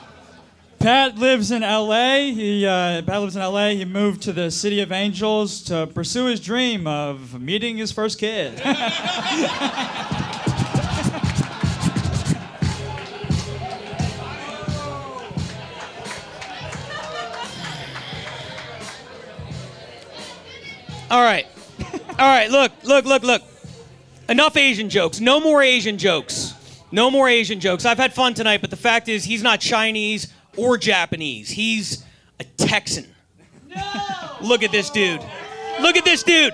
Pat 0.81 1.15
lives 1.19 1.51
in 1.51 1.61
L.A. 1.61 2.33
He 2.33 2.65
uh, 2.65 3.03
Pat 3.03 3.21
lives 3.21 3.35
in 3.35 3.41
L.A. 3.43 3.75
He 3.75 3.85
moved 3.85 4.23
to 4.23 4.33
the 4.33 4.50
City 4.50 4.79
of 4.79 4.91
Angels 4.91 5.61
to 5.65 5.85
pursue 5.85 6.25
his 6.25 6.39
dream 6.39 6.88
of 6.88 7.39
meeting 7.39 7.77
his 7.77 7.91
first 7.91 8.17
kid. 8.17 8.59
All 21.11 21.21
right. 21.21 21.45
All 22.17 22.27
right, 22.27 22.50
look, 22.50 22.71
look, 22.83 23.05
look, 23.05 23.21
look. 23.21 23.43
Enough 24.29 24.57
Asian 24.57 24.89
jokes. 24.89 25.19
No 25.19 25.39
more 25.39 25.61
Asian 25.61 26.00
jokes. 26.00 26.55
No 26.91 27.11
more 27.11 27.29
Asian 27.29 27.59
jokes. 27.59 27.85
I've 27.85 28.00
had 28.00 28.13
fun 28.13 28.33
tonight, 28.33 28.61
but 28.61 28.71
the 28.71 28.77
fact 28.77 29.09
is, 29.09 29.23
he's 29.25 29.43
not 29.43 29.59
Chinese 29.59 30.27
or 30.58 30.77
Japanese. 30.77 31.50
He's 31.50 32.05
a 32.39 32.43
Texan. 32.43 33.08
Look 34.41 34.63
at 34.63 34.72
this 34.72 34.89
dude. 34.89 35.22
Look 35.81 35.96
at 35.96 36.05
this 36.05 36.24
dude. 36.24 36.53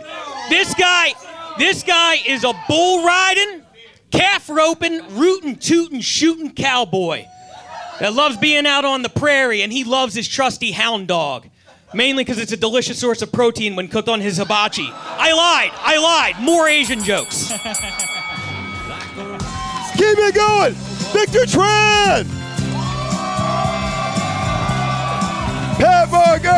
This 0.50 0.74
guy, 0.74 1.14
this 1.58 1.84
guy 1.84 2.16
is 2.26 2.44
a 2.44 2.54
bull 2.68 3.06
riding, 3.06 3.64
calf 4.12 4.50
roping, 4.50 5.02
rootin', 5.18 5.56
tootin', 5.58 6.02
shooting 6.02 6.52
cowboy 6.54 7.26
that 8.00 8.14
loves 8.14 8.38
being 8.38 8.66
out 8.66 8.86
on 8.86 9.02
the 9.02 9.10
prairie, 9.10 9.62
and 9.62 9.74
he 9.74 9.84
loves 9.84 10.14
his 10.14 10.28
trusty 10.28 10.72
hound 10.72 11.08
dog. 11.08 11.48
Mainly 11.94 12.26
because 12.26 12.38
it's 12.38 12.52
a 12.52 12.58
delicious 12.58 13.00
source 13.00 13.22
of 13.22 13.32
protein 13.32 13.78
when 13.78 13.88
cooked 13.88 14.10
on 14.10 14.20
his 14.20 14.38
hibachi. 14.38 14.90
I 14.92 15.32
lied. 15.32 15.72
I 15.74 15.98
lied. 15.98 16.44
More 16.44 16.68
Asian 16.68 17.02
jokes. 17.02 17.48
Keep 19.98 20.18
it 20.20 20.36
going! 20.36 20.74
Victor 21.14 21.46
Tran! 21.46 22.37
Pat 25.78 26.10
Barker! 26.10 26.54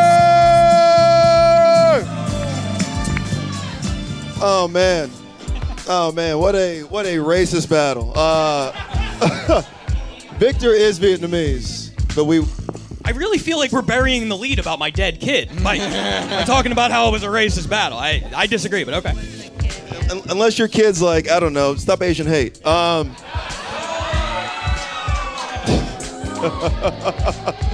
Oh 4.41 4.69
man. 4.71 5.11
Oh 5.87 6.11
man, 6.13 6.39
what 6.39 6.55
a 6.55 6.83
what 6.83 7.05
a 7.05 7.17
racist 7.17 7.69
battle. 7.69 8.13
Uh, 8.15 8.71
Victor 10.37 10.71
is 10.71 10.99
Vietnamese, 10.99 11.91
but 12.15 12.23
we 12.25 12.45
I 13.03 13.11
really 13.11 13.39
feel 13.39 13.57
like 13.57 13.71
we're 13.71 13.81
burying 13.81 14.29
the 14.29 14.37
lead 14.37 14.59
about 14.59 14.79
my 14.79 14.89
dead 14.89 15.19
kid 15.19 15.49
by, 15.63 15.79
by 15.79 16.43
talking 16.45 16.71
about 16.71 16.91
how 16.91 17.07
it 17.09 17.11
was 17.11 17.23
a 17.23 17.27
racist 17.27 17.69
battle. 17.69 17.97
I, 17.97 18.23
I 18.35 18.45
disagree, 18.45 18.83
but 18.83 18.93
okay. 18.93 19.09
un- 20.11 20.21
unless 20.29 20.59
your 20.59 20.67
kid's 20.67 21.01
like, 21.01 21.29
I 21.29 21.39
don't 21.39 21.53
know, 21.53 21.75
stop 21.75 22.03
Asian 22.03 22.27
hate. 22.27 22.63
Um, 22.65 23.15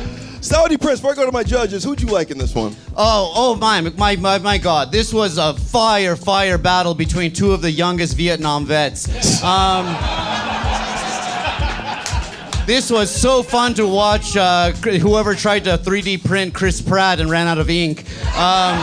Saudi 0.46 0.78
Prince, 0.78 1.00
before 1.00 1.14
I 1.14 1.16
go 1.16 1.26
to 1.26 1.32
my 1.32 1.44
judges, 1.44 1.84
who'd 1.84 2.00
you 2.00 2.08
like 2.08 2.30
in 2.30 2.38
this 2.38 2.54
one? 2.54 2.76
Oh, 2.96 3.34
oh 3.36 3.56
my, 3.56 3.82
my, 3.82 4.16
my, 4.16 4.38
my 4.38 4.60
God! 4.60 4.92
This 4.92 5.12
was 5.12 5.40
a 5.40 5.56
fire, 5.56 6.16
fire 6.16 6.60
battle 6.60 6.94
between 6.94 7.34
two 7.34 7.52
of 7.52 7.64
the 7.64 7.72
youngest 7.72 8.16
Vietnam 8.16 8.64
vets. 8.64 9.08
Um, 9.44 9.86
this 12.68 12.92
was 12.92 13.10
so 13.10 13.42
fun 13.42 13.74
to 13.74 13.88
watch. 13.88 14.38
Uh, 14.38 14.72
whoever 14.74 15.34
tried 15.34 15.64
to 15.64 15.80
3D 15.80 16.24
print 16.24 16.54
Chris 16.54 16.80
Pratt 16.80 17.20
and 17.20 17.28
ran 17.28 17.48
out 17.48 17.58
of 17.58 17.72
ink. 17.72 18.02
Um, 18.38 18.78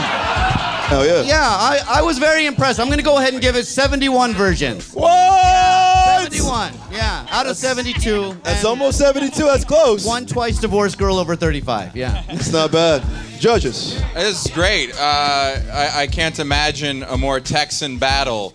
Hell 0.87 1.05
yeah. 1.05 1.21
yeah, 1.23 1.47
I, 1.47 1.79
I 1.87 2.01
was 2.01 2.17
very 2.19 2.45
impressed. 2.45 2.77
I'm 2.81 2.89
gonna 2.89 3.01
go 3.01 3.17
ahead 3.19 3.31
and 3.31 3.41
give 3.41 3.55
it 3.55 3.65
71 3.65 4.33
versions. 4.33 4.93
What? 4.93 6.31
71, 6.33 6.73
yeah, 6.91 7.22
out 7.33 7.47
of 7.47 7.57
72. 7.57 8.37
That's 8.43 8.63
almost 8.63 8.99
72. 8.99 9.43
That's 9.43 9.65
close. 9.65 10.05
one 10.05 10.25
twice 10.27 10.59
divorced 10.59 10.99
girl 10.99 11.17
over 11.17 11.35
35. 11.35 11.95
Yeah. 11.95 12.23
It's 12.29 12.51
not 12.53 12.71
bad. 12.71 13.03
Judges. 13.39 13.99
This 14.13 14.45
is 14.45 14.51
great. 14.51 14.91
Uh, 14.93 14.99
I, 14.99 15.91
I 15.95 16.07
can't 16.07 16.37
imagine 16.39 17.01
a 17.03 17.17
more 17.17 17.39
Texan 17.39 17.97
battle 17.97 18.53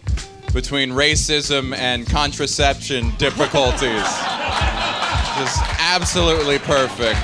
between 0.55 0.91
racism 0.91 1.77
and 1.77 2.07
contraception 2.09 3.11
difficulties. 3.19 3.83
Just 5.39 5.61
absolutely 5.81 6.59
perfect. 6.61 7.19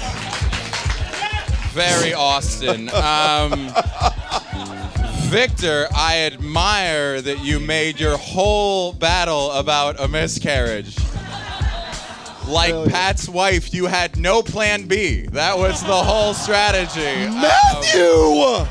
Very 1.73 2.14
Austin. 2.14 2.88
Um, 2.90 3.73
Victor, 5.31 5.87
I 5.95 6.19
admire 6.33 7.23
that 7.23 7.40
you 7.45 7.61
made 7.61 7.99
your 7.99 8.17
whole 8.17 8.93
battle 8.93 9.53
about 9.53 10.01
a 10.01 10.07
miscarriage. 10.07 10.97
Like 12.48 12.70
Hell 12.70 12.85
yeah. 12.87 12.92
Pat's 12.92 13.28
wife, 13.28 13.72
you 13.72 13.87
had 13.87 14.16
no 14.16 14.42
plan 14.42 14.87
B. 14.87 15.22
That 15.33 15.57
was 15.57 15.83
the 15.83 15.94
whole 15.94 16.35
strategy. 16.35 17.00
Matthew! 17.00 18.66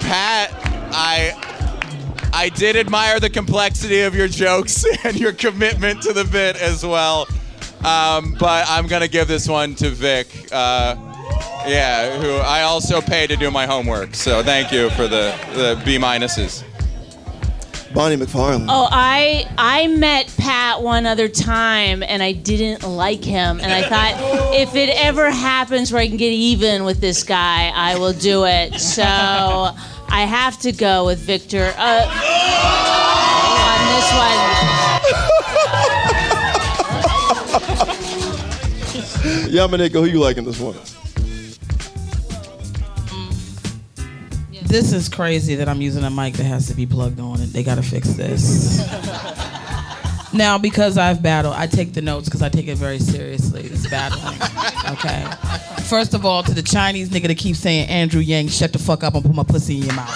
Pat, 0.00 0.50
I 0.92 2.30
I 2.32 2.48
did 2.48 2.76
admire 2.76 3.20
the 3.20 3.30
complexity 3.30 4.00
of 4.00 4.14
your 4.14 4.28
jokes 4.28 4.84
and 5.04 5.18
your 5.18 5.32
commitment 5.32 6.02
to 6.02 6.12
the 6.12 6.24
bit 6.24 6.56
as 6.56 6.84
well. 6.84 7.28
Um, 7.84 8.36
but 8.38 8.66
I'm 8.68 8.86
gonna 8.86 9.08
give 9.08 9.28
this 9.28 9.48
one 9.48 9.74
to 9.76 9.90
Vic. 9.90 10.26
Uh, 10.52 10.96
yeah, 11.66 12.18
who 12.20 12.36
I 12.36 12.62
also 12.62 13.00
pay 13.00 13.26
to 13.26 13.36
do 13.36 13.50
my 13.50 13.66
homework. 13.66 14.14
So 14.14 14.42
thank 14.42 14.72
you 14.72 14.90
for 14.90 15.06
the, 15.06 15.34
the 15.54 15.80
B 15.84 15.98
minuses. 15.98 16.64
Bonnie 17.92 18.16
McFarlane. 18.16 18.66
Oh, 18.68 18.88
I 18.90 19.46
I 19.58 19.88
met 19.88 20.29
Pat 20.50 20.82
one 20.82 21.06
other 21.06 21.28
time 21.28 22.02
and 22.02 22.20
I 22.24 22.32
didn't 22.32 22.82
like 22.82 23.22
him 23.22 23.60
and 23.60 23.72
I 23.72 23.88
thought 23.88 24.16
if 24.52 24.74
it 24.74 24.90
ever 24.96 25.30
happens 25.30 25.92
where 25.92 26.02
I 26.02 26.08
can 26.08 26.16
get 26.16 26.32
even 26.32 26.82
with 26.82 27.00
this 27.00 27.22
guy, 27.22 27.70
I 27.72 27.96
will 27.96 28.12
do 28.12 28.46
it. 28.46 28.80
So 28.80 29.04
I 29.04 30.26
have 30.28 30.58
to 30.62 30.72
go 30.72 31.06
with 31.06 31.20
Victor 31.20 31.72
uh, 31.76 32.02
on 33.60 33.80
this 33.94 34.12
one. 34.12 34.38
Yamaneika, 39.54 39.92
who 39.92 40.06
you 40.06 40.18
like 40.18 40.36
in 40.36 40.44
this 40.44 40.58
one? 40.58 40.74
This 44.66 44.92
is 44.92 45.08
crazy 45.08 45.54
that 45.54 45.68
I'm 45.68 45.80
using 45.80 46.02
a 46.02 46.10
mic 46.10 46.34
that 46.34 46.44
has 46.44 46.66
to 46.66 46.74
be 46.74 46.86
plugged 46.86 47.20
on, 47.20 47.40
and 47.40 47.52
they 47.52 47.62
gotta 47.62 47.82
fix 47.82 48.14
this. 48.14 48.80
Now, 50.32 50.58
because 50.58 50.96
I've 50.96 51.22
battled, 51.22 51.54
I 51.56 51.66
take 51.66 51.92
the 51.92 52.02
notes 52.02 52.28
because 52.28 52.42
I 52.42 52.48
take 52.48 52.68
it 52.68 52.76
very 52.76 52.98
seriously. 52.98 53.62
This 53.62 53.88
battling, 53.88 54.38
okay. 54.92 55.26
First 55.84 56.14
of 56.14 56.24
all, 56.24 56.42
to 56.42 56.54
the 56.54 56.62
Chinese 56.62 57.08
nigga 57.10 57.28
that 57.28 57.38
keeps 57.38 57.58
saying 57.58 57.88
Andrew 57.88 58.20
Yang, 58.20 58.48
shut 58.48 58.72
the 58.72 58.78
fuck 58.78 59.02
up 59.02 59.14
and 59.14 59.24
put 59.24 59.34
my 59.34 59.42
pussy 59.42 59.78
in 59.78 59.84
your 59.84 59.94
mouth. 59.94 60.08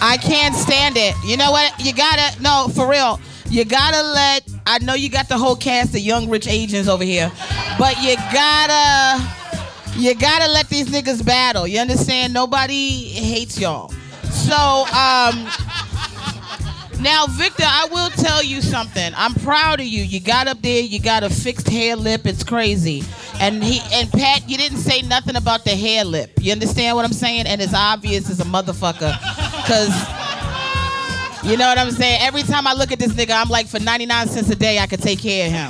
I 0.00 0.16
can't 0.22 0.54
stand 0.54 0.96
it. 0.96 1.14
You 1.24 1.36
know 1.36 1.50
what? 1.50 1.72
You 1.84 1.92
gotta 1.92 2.40
no 2.40 2.68
for 2.74 2.88
real. 2.88 3.20
You 3.50 3.64
gotta 3.64 4.02
let. 4.02 4.46
I 4.66 4.78
know 4.78 4.94
you 4.94 5.08
got 5.08 5.28
the 5.28 5.38
whole 5.38 5.56
cast 5.56 5.94
of 5.94 6.00
young 6.00 6.28
rich 6.28 6.46
Asians 6.46 6.88
over 6.88 7.04
here, 7.04 7.32
but 7.78 8.00
you 8.02 8.16
gotta. 8.32 9.26
You 9.96 10.14
gotta 10.14 10.48
let 10.52 10.68
these 10.68 10.88
niggas 10.88 11.26
battle. 11.26 11.66
You 11.66 11.80
understand? 11.80 12.32
Nobody 12.32 13.08
hates 13.08 13.58
y'all. 13.58 13.90
So, 14.30 14.86
um, 14.94 15.48
now, 17.00 17.26
Victor, 17.26 17.64
I 17.64 17.88
will 17.90 18.10
tell 18.10 18.42
you 18.42 18.60
something. 18.60 19.12
I'm 19.16 19.34
proud 19.34 19.80
of 19.80 19.86
you. 19.86 20.02
You 20.02 20.20
got 20.20 20.48
up 20.48 20.60
there. 20.62 20.82
You 20.82 21.00
got 21.00 21.22
a 21.22 21.30
fixed 21.30 21.68
hair 21.68 21.96
lip. 21.96 22.26
It's 22.26 22.42
crazy. 22.42 23.04
And 23.40 23.62
he 23.62 23.80
and 23.92 24.10
Pat, 24.10 24.48
you 24.48 24.56
didn't 24.56 24.78
say 24.78 25.02
nothing 25.02 25.36
about 25.36 25.64
the 25.64 25.70
hair 25.70 26.04
lip. 26.04 26.32
You 26.40 26.52
understand 26.52 26.96
what 26.96 27.04
I'm 27.04 27.12
saying? 27.12 27.46
And 27.46 27.60
it's 27.60 27.74
obvious 27.74 28.28
as 28.30 28.40
a 28.40 28.44
motherfucker, 28.44 29.16
cause 29.66 29.94
You 31.44 31.56
know 31.56 31.68
what 31.68 31.78
I'm 31.78 31.92
saying? 31.92 32.20
Every 32.22 32.42
time 32.42 32.66
I 32.66 32.74
look 32.74 32.90
at 32.90 32.98
this 32.98 33.12
nigga, 33.12 33.30
I'm 33.30 33.48
like, 33.48 33.68
for 33.68 33.78
99 33.78 34.26
cents 34.28 34.50
a 34.50 34.56
day, 34.56 34.80
I 34.80 34.86
could 34.86 35.00
take 35.00 35.20
care 35.20 35.46
of 35.46 35.52
him. 35.52 35.68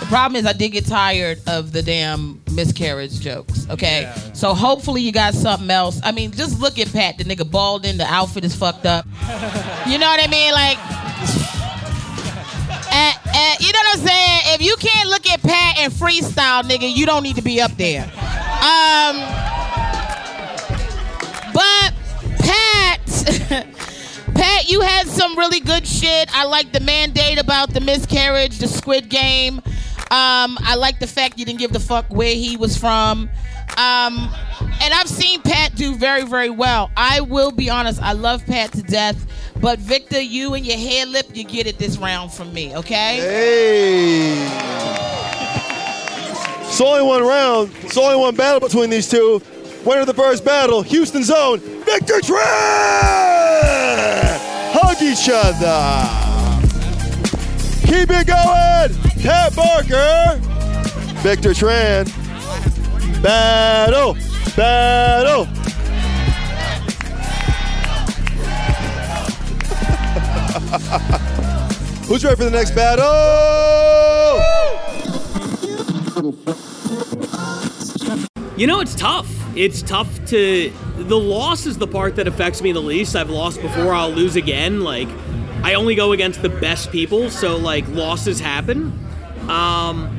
the 0.00 0.06
problem 0.06 0.36
is, 0.36 0.46
I 0.46 0.52
did 0.52 0.70
get 0.70 0.86
tired 0.86 1.40
of 1.48 1.72
the 1.72 1.82
damn 1.82 2.41
miscarriage 2.52 3.20
jokes. 3.20 3.68
Okay, 3.70 4.12
so 4.34 4.54
hopefully 4.54 5.02
you 5.02 5.12
got 5.12 5.34
something 5.34 5.70
else. 5.70 6.00
I 6.02 6.12
mean, 6.12 6.32
just 6.32 6.60
look 6.60 6.78
at 6.78 6.92
Pat. 6.92 7.18
The 7.18 7.24
nigga 7.24 7.50
bald 7.50 7.84
in, 7.84 7.96
the 7.98 8.06
outfit 8.06 8.44
is 8.44 8.54
fucked 8.54 8.86
up. 8.86 9.06
You 9.84 9.98
know 9.98 10.06
what 10.06 10.22
I 10.22 10.28
mean? 10.30 10.52
Like. 10.52 10.78
And, 12.94 13.16
and 13.34 13.60
you 13.60 13.72
know 13.72 13.78
what 13.80 13.98
I'm 13.98 14.06
saying? 14.06 14.40
If 14.54 14.62
you 14.62 14.76
can't 14.76 15.08
look 15.08 15.26
at 15.28 15.42
Pat 15.42 15.78
and 15.78 15.92
freestyle, 15.92 16.62
nigga, 16.62 16.94
you 16.94 17.04
don't 17.04 17.22
need 17.22 17.36
to 17.36 17.42
be 17.42 17.60
up 17.60 17.72
there. 17.72 18.04
Um, 18.04 19.16
but 21.52 21.94
Pat, 22.38 23.00
Pat, 24.34 24.68
you 24.70 24.82
had 24.82 25.08
some 25.08 25.36
really 25.38 25.60
good 25.60 25.86
shit. 25.86 26.28
I 26.36 26.44
like 26.44 26.72
the 26.72 26.80
mandate 26.80 27.40
about 27.40 27.72
the 27.72 27.80
miscarriage, 27.80 28.58
the 28.58 28.68
Squid 28.68 29.08
Game. 29.08 29.62
Um, 30.12 30.58
I 30.60 30.74
like 30.74 30.98
the 31.00 31.06
fact 31.06 31.38
you 31.38 31.46
didn't 31.46 31.58
give 31.58 31.72
the 31.72 31.80
fuck 31.80 32.04
where 32.10 32.34
he 32.34 32.58
was 32.58 32.76
from. 32.76 33.30
Um, 33.78 34.30
and 34.82 34.92
I've 34.92 35.08
seen 35.08 35.40
Pat 35.40 35.74
do 35.74 35.94
very, 35.96 36.26
very 36.26 36.50
well. 36.50 36.90
I 36.98 37.22
will 37.22 37.50
be 37.50 37.70
honest, 37.70 38.02
I 38.02 38.12
love 38.12 38.44
Pat 38.44 38.72
to 38.72 38.82
death. 38.82 39.26
But 39.58 39.78
Victor, 39.78 40.20
you 40.20 40.52
and 40.52 40.66
your 40.66 40.76
hair 40.76 41.06
lip, 41.06 41.28
you 41.32 41.44
get 41.44 41.66
it 41.66 41.78
this 41.78 41.96
round 41.96 42.30
from 42.30 42.52
me, 42.52 42.76
okay? 42.76 43.16
Hey. 43.20 44.32
It's 46.60 46.78
only 46.78 47.02
one 47.02 47.22
round. 47.22 47.70
It's 47.80 47.96
only 47.96 48.16
one 48.16 48.36
battle 48.36 48.60
between 48.60 48.90
these 48.90 49.08
two. 49.08 49.40
Winner 49.86 50.02
of 50.02 50.06
the 50.06 50.12
first 50.12 50.44
battle, 50.44 50.82
Houston's 50.82 51.30
own 51.30 51.58
Victor 51.58 52.20
Tran! 52.20 52.42
Hug 54.74 55.02
each 55.02 55.30
other. 55.32 56.06
Keep 57.86 58.10
it 58.10 58.26
going. 58.26 59.11
Pat 59.22 59.54
Barker. 59.54 60.36
Victor 61.22 61.50
Tran. 61.50 62.10
Battle. 63.22 64.16
Battle. 64.56 65.44
Who's 72.06 72.24
ready 72.24 72.36
for 72.36 72.44
the 72.44 72.50
next 72.50 72.72
battle? 72.72 73.04
You 78.56 78.66
know, 78.66 78.80
it's 78.80 78.96
tough. 78.96 79.28
It's 79.56 79.82
tough 79.82 80.24
to. 80.26 80.72
The 80.96 81.16
loss 81.16 81.66
is 81.66 81.78
the 81.78 81.86
part 81.86 82.16
that 82.16 82.26
affects 82.26 82.60
me 82.60 82.72
the 82.72 82.82
least. 82.82 83.14
I've 83.14 83.30
lost 83.30 83.62
before, 83.62 83.94
I'll 83.94 84.10
lose 84.10 84.34
again. 84.34 84.80
Like, 84.80 85.08
I 85.62 85.74
only 85.74 85.94
go 85.94 86.10
against 86.10 86.42
the 86.42 86.48
best 86.48 86.90
people, 86.90 87.30
so, 87.30 87.56
like, 87.56 87.86
losses 87.88 88.40
happen. 88.40 88.98
Um, 89.48 90.18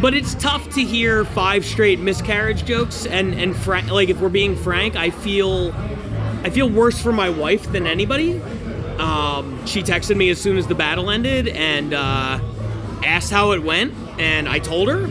but 0.00 0.14
it's 0.14 0.34
tough 0.34 0.70
to 0.70 0.82
hear 0.82 1.24
five 1.24 1.64
straight 1.64 2.00
miscarriage 2.00 2.64
jokes, 2.64 3.06
and, 3.06 3.34
and 3.34 3.54
like, 3.90 4.08
if 4.08 4.20
we're 4.20 4.28
being 4.28 4.56
frank, 4.56 4.96
I 4.96 5.10
feel. 5.10 5.74
I 6.42 6.48
feel 6.48 6.70
worse 6.70 6.98
for 6.98 7.12
my 7.12 7.28
wife 7.28 7.70
than 7.70 7.86
anybody. 7.86 8.40
Um, 8.98 9.66
she 9.66 9.82
texted 9.82 10.16
me 10.16 10.30
as 10.30 10.40
soon 10.40 10.56
as 10.56 10.66
the 10.66 10.74
battle 10.74 11.10
ended 11.10 11.48
and 11.48 11.92
uh, 11.92 12.40
asked 13.04 13.30
how 13.30 13.52
it 13.52 13.62
went, 13.62 13.92
and 14.18 14.48
I 14.48 14.58
told 14.58 14.88
her. 14.88 15.04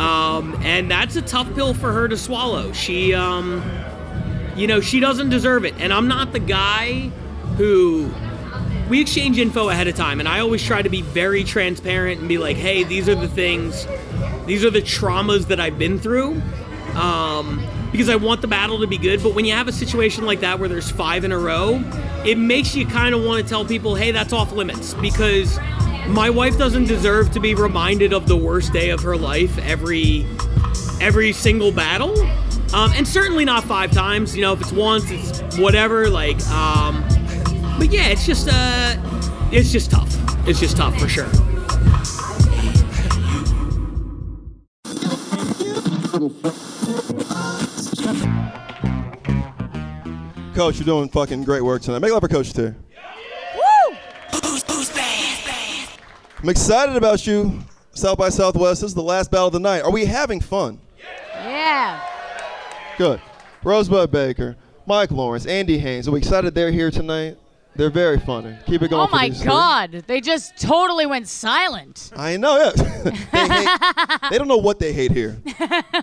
Um, 0.00 0.58
and 0.62 0.90
that's 0.90 1.16
a 1.16 1.22
tough 1.22 1.54
pill 1.54 1.74
for 1.74 1.92
her 1.92 2.08
to 2.08 2.16
swallow. 2.16 2.72
She, 2.72 3.12
um, 3.14 3.62
you 4.54 4.66
know, 4.66 4.80
she 4.80 5.00
doesn't 5.00 5.28
deserve 5.30 5.64
it. 5.64 5.74
And 5.78 5.92
I'm 5.92 6.08
not 6.08 6.32
the 6.32 6.38
guy 6.40 7.10
who. 7.56 8.10
We 8.88 9.00
exchange 9.00 9.38
info 9.38 9.68
ahead 9.68 9.88
of 9.88 9.96
time, 9.96 10.20
and 10.20 10.28
I 10.28 10.40
always 10.40 10.62
try 10.62 10.82
to 10.82 10.88
be 10.88 11.02
very 11.02 11.42
transparent 11.44 12.20
and 12.20 12.28
be 12.28 12.38
like, 12.38 12.56
hey, 12.56 12.84
these 12.84 13.08
are 13.08 13.14
the 13.14 13.28
things, 13.28 13.86
these 14.46 14.64
are 14.64 14.70
the 14.70 14.82
traumas 14.82 15.48
that 15.48 15.58
I've 15.60 15.78
been 15.78 15.98
through. 15.98 16.40
Um, 16.94 17.66
because 17.92 18.08
I 18.08 18.16
want 18.16 18.42
the 18.42 18.48
battle 18.48 18.80
to 18.80 18.86
be 18.86 18.98
good, 18.98 19.22
but 19.22 19.34
when 19.34 19.44
you 19.44 19.54
have 19.54 19.68
a 19.68 19.72
situation 19.72 20.26
like 20.26 20.40
that 20.40 20.58
where 20.58 20.68
there's 20.68 20.90
five 20.90 21.24
in 21.24 21.32
a 21.32 21.38
row, 21.38 21.82
it 22.24 22.36
makes 22.36 22.74
you 22.74 22.86
kind 22.86 23.14
of 23.14 23.22
want 23.22 23.42
to 23.42 23.48
tell 23.48 23.64
people, 23.64 23.94
hey, 23.94 24.10
that's 24.10 24.32
off 24.32 24.52
limits. 24.52 24.92
Because 24.94 25.58
my 26.08 26.30
wife 26.30 26.56
doesn't 26.56 26.86
deserve 26.86 27.32
to 27.32 27.40
be 27.40 27.54
reminded 27.54 28.12
of 28.12 28.28
the 28.28 28.36
worst 28.36 28.72
day 28.72 28.90
of 28.90 29.02
her 29.02 29.16
life 29.16 29.58
every 29.58 30.24
every 31.00 31.32
single 31.32 31.72
battle 31.72 32.16
um, 32.72 32.92
and 32.94 33.06
certainly 33.06 33.44
not 33.44 33.64
five 33.64 33.90
times 33.90 34.36
you 34.36 34.42
know 34.42 34.52
if 34.52 34.60
it's 34.60 34.72
once 34.72 35.04
it's 35.10 35.58
whatever 35.58 36.08
like 36.08 36.40
um, 36.48 37.04
but 37.78 37.90
yeah 37.90 38.08
it's 38.08 38.26
just 38.26 38.48
uh 38.50 38.96
it's 39.52 39.70
just 39.70 39.90
tough 39.90 40.14
it's 40.48 40.60
just 40.60 40.76
tough 40.76 40.98
for 40.98 41.08
sure 41.08 41.28
Coach, 50.54 50.78
you're 50.78 50.86
doing 50.86 51.10
fucking 51.10 51.44
great 51.44 51.60
work 51.60 51.82
tonight. 51.82 51.98
Make 51.98 52.12
it 52.12 52.14
up 52.14 52.22
for 52.22 52.28
Coach 52.28 52.54
too. 52.54 52.74
I'm 56.46 56.50
excited 56.50 56.96
about 56.96 57.26
you, 57.26 57.60
South 57.92 58.16
by 58.16 58.28
Southwest. 58.28 58.80
This 58.80 58.90
is 58.90 58.94
the 58.94 59.02
last 59.02 59.30
battle 59.30 59.48
of 59.48 59.52
the 59.52 59.60
night. 59.60 59.82
Are 59.82 59.90
we 59.90 60.04
having 60.04 60.40
fun? 60.40 60.78
Yeah. 61.34 62.00
Good. 62.96 63.20
Rosebud 63.64 64.10
Baker, 64.10 64.56
Mike 64.86 65.10
Lawrence, 65.10 65.44
Andy 65.44 65.76
Haynes. 65.76 66.06
Are 66.08 66.12
we 66.12 66.18
excited 66.20 66.54
they're 66.54 66.70
here 66.70 66.90
tonight? 66.90 67.36
They're 67.76 67.90
very 67.90 68.18
funny. 68.18 68.56
Keep 68.66 68.82
it 68.82 68.90
going. 68.90 69.02
Oh 69.02 69.06
for 69.06 69.14
my 69.16 69.28
these 69.28 69.38
three. 69.40 69.48
God! 69.48 69.92
They 70.06 70.20
just 70.20 70.56
totally 70.56 71.04
went 71.04 71.28
silent. 71.28 72.10
I 72.16 72.36
know, 72.36 72.56
yeah. 72.56 72.70
they, 73.32 73.48
hate, 73.48 73.78
they 74.30 74.38
don't 74.38 74.48
know 74.48 74.56
what 74.56 74.78
they 74.78 74.92
hate 74.92 75.12
here. 75.12 75.40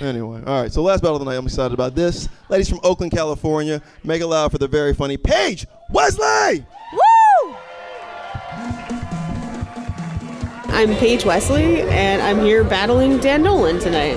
Anyway, 0.00 0.42
all 0.46 0.62
right. 0.62 0.72
So 0.72 0.82
last 0.82 1.02
battle 1.02 1.16
of 1.16 1.20
the 1.20 1.30
night. 1.30 1.36
I'm 1.36 1.44
excited 1.44 1.74
about 1.74 1.94
this. 1.94 2.28
Ladies 2.48 2.68
from 2.68 2.80
Oakland, 2.82 3.12
California, 3.12 3.82
make 4.02 4.20
it 4.22 4.26
loud 4.26 4.50
for 4.50 4.58
the 4.58 4.66
very 4.66 4.94
funny 4.94 5.16
Paige 5.18 5.66
Wesley. 5.90 6.64
Woo! 6.92 7.54
I'm 10.72 10.94
Paige 10.96 11.24
Wesley, 11.24 11.82
and 11.82 12.22
I'm 12.22 12.40
here 12.40 12.64
battling 12.64 13.18
Dan 13.18 13.42
Nolan 13.42 13.78
tonight. 13.78 14.14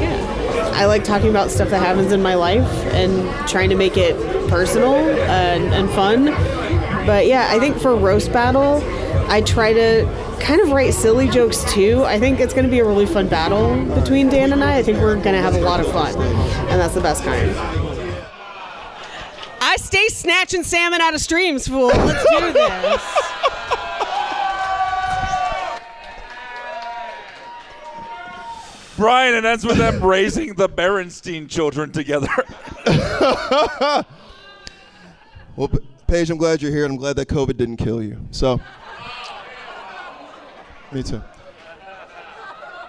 Yeah. 0.00 0.72
I 0.74 0.86
like 0.86 1.04
talking 1.04 1.28
about 1.28 1.50
stuff 1.50 1.68
that 1.68 1.80
happens 1.80 2.10
in 2.10 2.22
my 2.22 2.34
life 2.34 2.66
and 2.94 3.48
trying 3.48 3.68
to 3.68 3.76
make 3.76 3.96
it 3.96 4.16
personal 4.48 4.94
and, 4.94 5.72
and 5.74 5.90
fun. 5.90 6.26
But 7.06 7.26
yeah, 7.26 7.48
I 7.50 7.58
think 7.58 7.78
for 7.78 7.94
roast 7.94 8.32
battle, 8.32 8.82
I 9.30 9.40
try 9.42 9.72
to 9.72 10.38
kind 10.40 10.60
of 10.60 10.70
write 10.70 10.94
silly 10.94 11.28
jokes 11.28 11.64
too. 11.72 12.04
I 12.04 12.18
think 12.18 12.40
it's 12.40 12.54
going 12.54 12.64
to 12.64 12.70
be 12.70 12.78
a 12.78 12.84
really 12.84 13.06
fun 13.06 13.28
battle 13.28 13.84
between 13.94 14.28
Dan 14.28 14.52
and 14.52 14.64
I. 14.64 14.78
I 14.78 14.82
think 14.82 14.98
we're 14.98 15.14
going 15.14 15.34
to 15.34 15.42
have 15.42 15.54
a 15.54 15.60
lot 15.60 15.80
of 15.80 15.90
fun, 15.92 16.16
and 16.16 16.80
that's 16.80 16.94
the 16.94 17.00
best 17.00 17.24
kind. 17.24 17.50
I 19.60 19.76
stay 19.76 20.08
snatching 20.08 20.62
salmon 20.62 21.00
out 21.00 21.14
of 21.14 21.20
streams, 21.20 21.68
fool. 21.68 21.88
Let's 21.88 22.24
do 22.38 22.52
this. 22.52 23.02
Brian, 28.96 29.34
and 29.36 29.44
that's 29.44 29.64
with 29.64 29.76
them 29.76 30.02
raising 30.02 30.54
the 30.54 30.68
Berenstein 30.68 31.48
children 31.48 31.92
together. 31.92 32.28
Well, 35.58 35.68
Paige, 36.06 36.30
I'm 36.30 36.36
glad 36.36 36.62
you're 36.62 36.70
here, 36.70 36.84
and 36.84 36.92
I'm 36.92 36.98
glad 36.98 37.16
that 37.16 37.26
COVID 37.26 37.56
didn't 37.56 37.78
kill 37.78 38.00
you. 38.00 38.16
So, 38.30 38.60
me 40.92 41.02
too. 41.02 41.20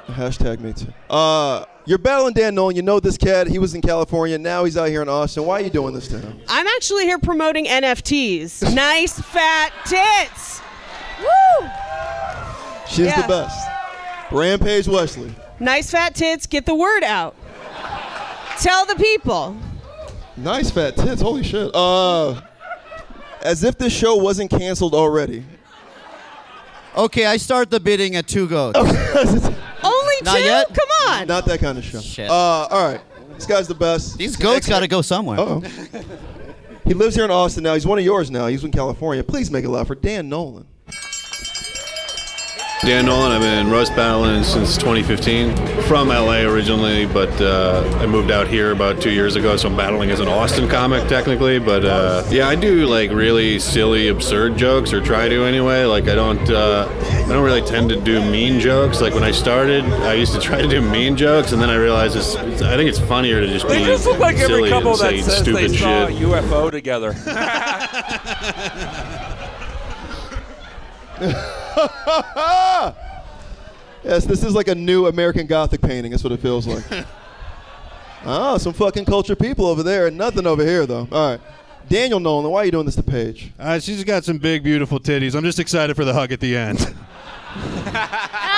Hashtag 0.05 0.59
me 0.59 0.73
too. 0.73 0.93
Uh, 1.09 1.65
you're 1.85 1.97
battling 1.97 2.35
Dan 2.35 2.53
Nolan. 2.53 2.75
You 2.75 2.83
know 2.83 2.99
this 2.99 3.17
cat. 3.17 3.47
He 3.47 3.57
was 3.57 3.73
in 3.73 3.81
California. 3.81 4.37
Now 4.37 4.65
he's 4.65 4.77
out 4.77 4.89
here 4.89 5.01
in 5.01 5.09
Austin. 5.09 5.45
Why 5.45 5.59
are 5.59 5.63
you 5.63 5.71
doing 5.71 5.95
this 5.95 6.07
to 6.09 6.19
him? 6.19 6.39
I'm 6.47 6.67
actually 6.67 7.05
here 7.05 7.17
promoting 7.17 7.65
NFTs. 7.65 8.71
nice 8.75 9.19
fat 9.19 9.71
tits. 9.85 10.61
Woo! 11.19 11.67
She's 12.87 13.07
Yeah. 13.07 13.21
the 13.23 13.27
best. 13.27 13.67
Rampage 14.31 14.87
Wesley. 14.87 15.33
Nice 15.59 15.89
fat 15.89 16.13
tits. 16.13 16.45
Get 16.45 16.67
the 16.67 16.75
word 16.75 17.03
out. 17.03 17.35
Tell 18.59 18.85
the 18.85 18.95
people. 18.95 19.57
Nice 20.37 20.69
fat 20.69 20.95
tits. 20.95 21.19
Holy 21.21 21.43
shit. 21.43 21.71
Uh, 21.73 22.41
as 23.43 23.63
if 23.63 23.77
this 23.77 23.93
show 23.93 24.15
wasn't 24.15 24.51
canceled 24.51 24.93
already. 24.93 25.43
Okay, 26.95 27.25
I 27.25 27.37
start 27.37 27.69
the 27.69 27.79
bidding 27.79 28.15
at 28.15 28.27
two 28.27 28.47
goats. 28.47 28.77
Only 28.79 30.15
Not 30.23 30.37
two? 30.37 30.43
yet? 30.43 30.67
Come 30.67 30.89
on. 31.07 31.27
Not 31.27 31.45
that 31.45 31.59
kind 31.59 31.77
of 31.77 31.83
show. 31.83 32.01
Shit. 32.01 32.29
Uh, 32.29 32.33
all 32.33 32.91
right. 32.91 33.01
This 33.35 33.45
guy's 33.45 33.67
the 33.67 33.75
best. 33.75 34.17
These 34.17 34.35
goats 34.35 34.67
got 34.67 34.79
to 34.81 34.87
go 34.87 35.01
somewhere. 35.01 35.39
Uh-oh. 35.39 35.63
He 36.83 36.93
lives 36.93 37.15
here 37.15 37.23
in 37.23 37.31
Austin 37.31 37.63
now. 37.63 37.75
He's 37.75 37.85
one 37.85 37.99
of 37.99 38.03
yours 38.03 38.29
now. 38.31 38.47
He's 38.47 38.63
in 38.63 38.71
California. 38.71 39.23
Please 39.23 39.49
make 39.51 39.63
it 39.63 39.69
loud 39.69 39.87
for 39.87 39.95
Dan 39.95 40.27
Nolan. 40.27 40.65
Dan 42.81 43.07
Nolan, 43.07 43.33
I've 43.33 43.41
been 43.41 43.69
roast 43.69 43.93
battling 43.93 44.41
since 44.41 44.77
2015. 44.77 45.53
From 45.83 46.07
LA 46.07 46.43
originally, 46.43 47.05
but 47.05 47.29
uh, 47.41 47.83
I 47.99 48.05
moved 48.05 48.31
out 48.31 48.47
here 48.47 48.71
about 48.71 49.01
two 49.01 49.11
years 49.11 49.35
ago, 49.35 49.57
so 49.57 49.67
I'm 49.67 49.75
battling 49.75 50.11
as 50.11 50.21
an 50.21 50.29
Austin 50.29 50.69
comic 50.69 51.05
technically. 51.09 51.59
But 51.59 51.83
uh, 51.83 52.23
yeah, 52.29 52.47
I 52.47 52.55
do 52.55 52.85
like 52.85 53.11
really 53.11 53.59
silly, 53.59 54.07
absurd 54.07 54.55
jokes, 54.55 54.93
or 54.93 55.01
try 55.01 55.27
to 55.27 55.43
anyway. 55.43 55.83
Like 55.83 56.07
I 56.07 56.15
don't, 56.15 56.49
uh, 56.49 56.87
I 56.89 57.27
don't 57.27 57.43
really 57.43 57.61
tend 57.63 57.89
to 57.89 57.99
do 57.99 58.21
mean 58.31 58.61
jokes. 58.61 59.01
Like 59.01 59.13
when 59.13 59.23
I 59.23 59.31
started, 59.31 59.83
I 59.83 60.13
used 60.13 60.33
to 60.33 60.39
try 60.39 60.61
to 60.61 60.67
do 60.67 60.81
mean 60.81 61.17
jokes, 61.17 61.51
and 61.51 61.61
then 61.61 61.69
I 61.69 61.75
realized 61.75 62.15
it's, 62.15 62.35
it's 62.35 62.61
I 62.61 62.77
think 62.77 62.87
it's 62.89 62.99
funnier 62.99 63.41
to 63.41 63.47
just 63.47 63.67
They 63.67 63.79
be 63.79 63.85
just 63.85 64.05
look 64.05 64.19
like 64.19 64.37
every 64.37 64.55
silly 64.55 64.69
couple 64.69 64.91
and 64.91 65.01
that 65.01 65.09
say 65.09 65.21
says 65.21 65.39
stupid 65.39 65.71
they 65.71 65.77
saw 65.77 66.07
shit. 66.07 66.21
a 66.21 66.25
UFO 66.25 66.71
together. 66.71 67.13
yes, 74.03 74.25
this 74.25 74.43
is 74.43 74.55
like 74.55 74.69
a 74.69 74.75
new 74.75 75.07
American 75.07 75.47
Gothic 75.47 75.81
painting. 75.81 76.11
That's 76.11 76.23
what 76.23 76.31
it 76.31 76.39
feels 76.39 76.65
like. 76.65 77.05
oh, 78.25 78.57
some 78.59 78.71
fucking 78.71 79.03
cultured 79.05 79.37
people 79.37 79.65
over 79.65 79.83
there, 79.83 80.07
and 80.07 80.17
nothing 80.17 80.47
over 80.47 80.63
here 80.63 80.85
though. 80.85 81.07
All 81.11 81.31
right, 81.31 81.41
Daniel 81.89 82.21
Nolan, 82.21 82.49
why 82.49 82.61
are 82.61 82.65
you 82.65 82.71
doing 82.71 82.85
this 82.85 82.95
to 82.95 83.03
Paige? 83.03 83.51
Uh, 83.59 83.79
she's 83.79 84.03
got 84.05 84.23
some 84.23 84.37
big, 84.37 84.63
beautiful 84.63 84.99
titties. 84.99 85.35
I'm 85.35 85.43
just 85.43 85.59
excited 85.59 85.95
for 85.95 86.05
the 86.05 86.13
hug 86.13 86.31
at 86.31 86.39
the 86.39 86.55
end. 86.55 86.79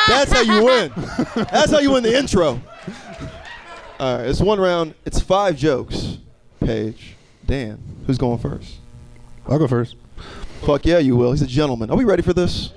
That's 0.07 0.31
how 0.31 0.41
you 0.41 0.63
win. 0.63 0.91
That's 1.35 1.71
how 1.71 1.79
you 1.79 1.91
win 1.91 2.03
the 2.03 2.15
intro. 2.15 2.61
All 3.99 4.17
right, 4.17 4.27
it's 4.27 4.39
one 4.39 4.59
round. 4.59 4.93
It's 5.05 5.19
five 5.19 5.57
jokes. 5.57 6.17
Paige, 6.59 7.15
Dan, 7.45 7.81
who's 8.05 8.19
going 8.19 8.37
first? 8.37 8.75
I'll 9.47 9.57
go 9.57 9.67
first. 9.67 9.95
Fuck 10.65 10.85
yeah, 10.85 10.99
you 10.99 11.15
will. 11.15 11.31
He's 11.31 11.41
a 11.41 11.47
gentleman. 11.47 11.89
Are 11.89 11.97
we 11.97 12.03
ready 12.03 12.21
for 12.21 12.33
this? 12.33 12.71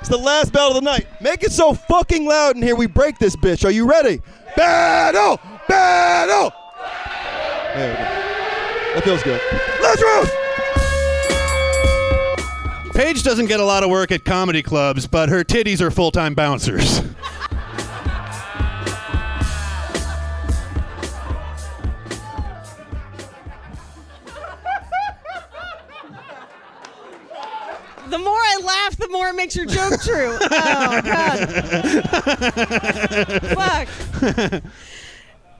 It's 0.00 0.10
the 0.10 0.18
last 0.18 0.52
battle 0.52 0.76
of 0.76 0.84
the 0.84 0.88
night. 0.88 1.06
Make 1.20 1.42
it 1.42 1.52
so 1.52 1.72
fucking 1.72 2.26
loud 2.26 2.56
in 2.56 2.62
here. 2.62 2.76
We 2.76 2.86
break 2.86 3.18
this 3.18 3.34
bitch. 3.34 3.64
Are 3.64 3.70
you 3.70 3.88
ready? 3.88 4.20
Battle! 4.56 5.40
Battle! 5.68 6.52
There 7.74 7.90
we 7.90 7.96
go. 7.96 8.02
That 8.94 9.04
feels 9.04 9.22
good. 9.22 9.40
Let's 9.82 10.02
roast! 10.02 10.32
Paige 12.94 13.22
doesn't 13.22 13.46
get 13.46 13.60
a 13.60 13.64
lot 13.64 13.82
of 13.82 13.90
work 13.90 14.12
at 14.12 14.24
comedy 14.24 14.62
clubs, 14.62 15.06
but 15.06 15.28
her 15.28 15.44
titties 15.44 15.80
are 15.80 15.90
full 15.90 16.10
time 16.10 16.34
bouncers. 16.34 17.02
The 28.16 28.22
more 28.22 28.32
I 28.32 28.60
laugh, 28.64 28.96
the 28.96 29.10
more 29.10 29.28
it 29.28 29.34
makes 29.34 29.54
your 29.54 29.66
joke 29.66 30.00
true. 30.00 30.38
Oh 30.50 31.02
god. 31.02 31.38
Fuck. 33.52 33.88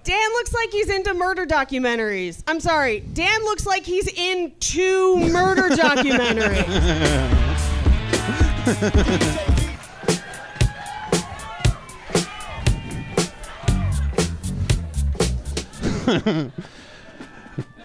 Dan 0.05 0.31
looks 0.31 0.55
like 0.55 0.71
he's 0.71 0.89
into 0.89 1.13
murder 1.13 1.45
documentaries. 1.45 2.43
I'm 2.47 2.61
sorry. 2.61 3.01
Dan 3.01 3.45
looks 3.45 3.67
like 3.67 3.85
he's 3.85 4.09
in 4.09 4.55
two 4.59 5.17
murder 5.29 5.69
documentaries. 5.69 6.67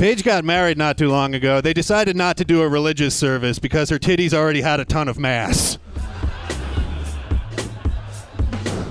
Paige 0.01 0.23
got 0.23 0.43
married 0.43 0.79
not 0.79 0.97
too 0.97 1.09
long 1.09 1.35
ago. 1.35 1.61
They 1.61 1.73
decided 1.73 2.15
not 2.15 2.35
to 2.37 2.43
do 2.43 2.63
a 2.63 2.67
religious 2.67 3.13
service 3.13 3.59
because 3.59 3.91
her 3.91 3.99
titties 3.99 4.33
already 4.33 4.61
had 4.61 4.79
a 4.79 4.83
ton 4.83 5.07
of 5.07 5.19
mass. 5.19 5.77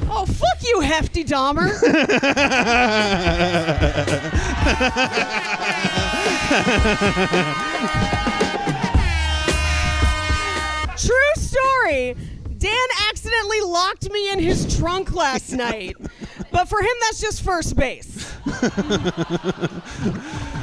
Oh 0.08 0.24
fuck 0.24 0.62
you, 0.62 0.82
hefty 0.82 1.24
Dahmer. 1.24 1.66
True 10.96 11.34
story. 11.34 12.14
Dan 12.56 12.86
accidentally 13.08 13.60
locked 13.62 14.08
me 14.12 14.30
in 14.30 14.38
his 14.38 14.78
trunk 14.78 15.12
last 15.12 15.50
night. 15.50 15.96
But 16.52 16.68
for 16.68 16.80
him, 16.80 16.90
that's 17.02 17.20
just 17.20 17.42
first 17.42 17.76
base. 17.76 18.34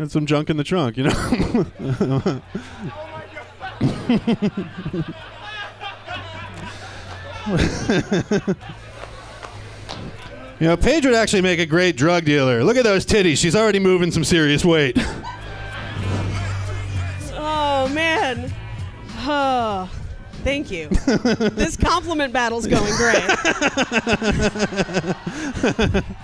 Got 0.00 0.10
some 0.10 0.24
junk 0.24 0.48
in 0.48 0.56
the 0.56 0.64
trunk, 0.64 0.96
you 0.96 1.02
know? 1.02 1.10
you 10.58 10.66
know, 10.68 10.78
Paige 10.78 11.04
would 11.04 11.14
actually 11.14 11.42
make 11.42 11.58
a 11.58 11.66
great 11.66 11.98
drug 11.98 12.24
dealer. 12.24 12.64
Look 12.64 12.78
at 12.78 12.84
those 12.84 13.04
titties. 13.04 13.36
She's 13.36 13.54
already 13.54 13.78
moving 13.78 14.10
some 14.10 14.24
serious 14.24 14.64
weight. 14.64 14.96
Oh, 17.34 17.90
man. 17.92 18.50
Oh, 19.18 19.90
thank 20.44 20.70
you. 20.70 20.88
this 20.88 21.76
compliment 21.76 22.32
battle's 22.32 22.66
going 22.66 22.96
great. 22.96 23.22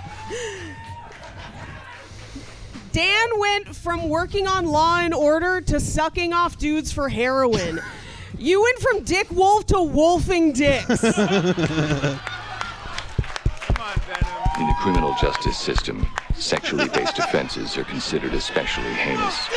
Dan 2.96 3.38
went 3.38 3.76
from 3.76 4.08
working 4.08 4.46
on 4.46 4.64
Law 4.64 5.00
and 5.00 5.12
Order 5.12 5.60
to 5.60 5.78
sucking 5.78 6.32
off 6.32 6.56
dudes 6.56 6.90
for 6.90 7.10
heroin. 7.10 7.82
You 8.38 8.62
went 8.62 8.78
from 8.80 9.02
Dick 9.04 9.30
Wolf 9.30 9.64
to 9.68 9.82
wolfing 9.82 10.52
dicks. 10.52 10.88
In 10.90 11.16
the 14.66 14.74
criminal 14.82 15.14
justice 15.18 15.56
system, 15.56 16.06
sexually 16.34 16.86
based 16.90 17.18
offenses 17.18 17.78
are 17.78 17.84
considered 17.84 18.34
especially 18.34 18.92
heinous. 18.92 19.48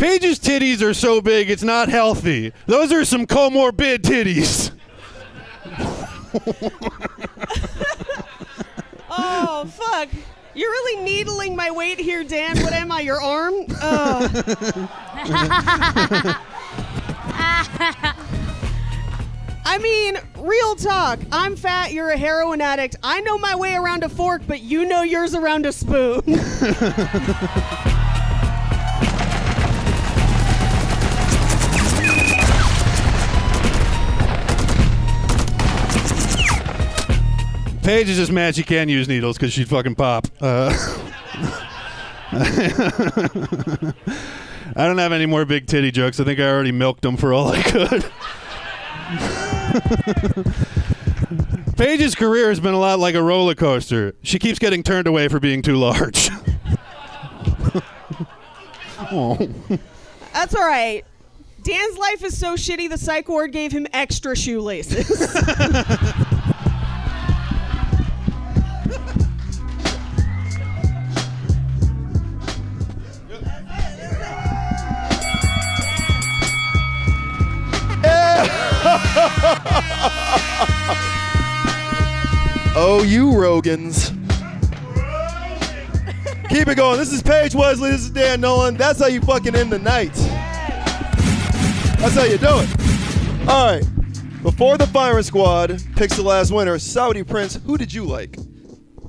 Paige's 0.00 0.38
titties 0.38 0.80
are 0.80 0.94
so 0.94 1.20
big 1.20 1.50
it's 1.50 1.62
not 1.62 1.90
healthy. 1.90 2.54
Those 2.64 2.90
are 2.90 3.04
some 3.04 3.26
comorbid 3.26 3.98
titties. 3.98 4.70
oh, 9.10 9.66
fuck. 9.66 10.08
You're 10.54 10.70
really 10.70 11.04
needling 11.04 11.54
my 11.54 11.70
weight 11.70 11.98
here, 11.98 12.24
Dan. 12.24 12.62
What 12.62 12.72
am 12.72 12.90
I, 12.90 13.00
your 13.00 13.20
arm? 13.20 13.52
I 19.66 19.76
mean, 19.82 20.16
real 20.38 20.76
talk. 20.76 21.18
I'm 21.30 21.56
fat, 21.56 21.92
you're 21.92 22.08
a 22.08 22.16
heroin 22.16 22.62
addict. 22.62 22.96
I 23.02 23.20
know 23.20 23.36
my 23.36 23.54
way 23.54 23.74
around 23.74 24.02
a 24.02 24.08
fork, 24.08 24.40
but 24.46 24.62
you 24.62 24.86
know 24.86 25.02
yours 25.02 25.34
around 25.34 25.66
a 25.66 25.72
spoon. 25.72 26.22
Paige 37.90 38.08
is 38.10 38.18
just 38.18 38.30
mad 38.30 38.54
she 38.54 38.62
can't 38.62 38.88
use 38.88 39.08
needles 39.08 39.36
because 39.36 39.52
she'd 39.52 39.68
fucking 39.68 39.96
pop. 39.96 40.28
Uh, 40.40 40.70
I 42.32 43.92
don't 44.76 44.98
have 44.98 45.10
any 45.10 45.26
more 45.26 45.44
big 45.44 45.66
titty 45.66 45.90
jokes. 45.90 46.20
I 46.20 46.24
think 46.24 46.38
I 46.38 46.48
already 46.48 46.70
milked 46.70 47.02
them 47.02 47.16
for 47.16 47.32
all 47.32 47.48
I 47.48 47.60
could. 47.64 48.04
Paige's 51.76 52.14
career 52.14 52.50
has 52.50 52.60
been 52.60 52.74
a 52.74 52.78
lot 52.78 53.00
like 53.00 53.16
a 53.16 53.22
roller 53.24 53.56
coaster. 53.56 54.14
She 54.22 54.38
keeps 54.38 54.60
getting 54.60 54.84
turned 54.84 55.08
away 55.08 55.26
for 55.26 55.40
being 55.40 55.60
too 55.60 55.74
large. 55.74 56.30
oh. 59.10 59.36
That's 60.32 60.54
all 60.54 60.64
right. 60.64 61.04
Dan's 61.64 61.98
life 61.98 62.22
is 62.22 62.38
so 62.38 62.54
shitty, 62.54 62.88
the 62.88 62.98
psych 62.98 63.28
ward 63.28 63.50
gave 63.50 63.72
him 63.72 63.88
extra 63.92 64.36
shoelaces. 64.36 65.08
Oh, 82.90 83.02
you 83.04 83.26
Rogans. 83.26 84.10
Keep 86.48 86.66
it 86.66 86.74
going. 86.74 86.98
This 86.98 87.12
is 87.12 87.22
Paige 87.22 87.54
Wesley. 87.54 87.92
This 87.92 88.00
is 88.00 88.10
Dan 88.10 88.40
Nolan. 88.40 88.76
That's 88.76 88.98
how 88.98 89.06
you 89.06 89.20
fucking 89.20 89.54
end 89.54 89.70
the 89.70 89.78
night. 89.78 90.12
That's 92.00 92.14
how 92.16 92.24
you 92.24 92.36
do 92.36 92.48
it. 92.48 93.48
All 93.48 93.66
right. 93.72 93.84
Before 94.42 94.76
the 94.76 94.88
firing 94.88 95.22
squad 95.22 95.80
picks 95.94 96.16
the 96.16 96.22
last 96.22 96.50
winner, 96.50 96.78
Saudi 96.80 97.22
Prince, 97.22 97.60
who 97.64 97.78
did 97.78 97.92
you 97.92 98.04
like? 98.04 98.36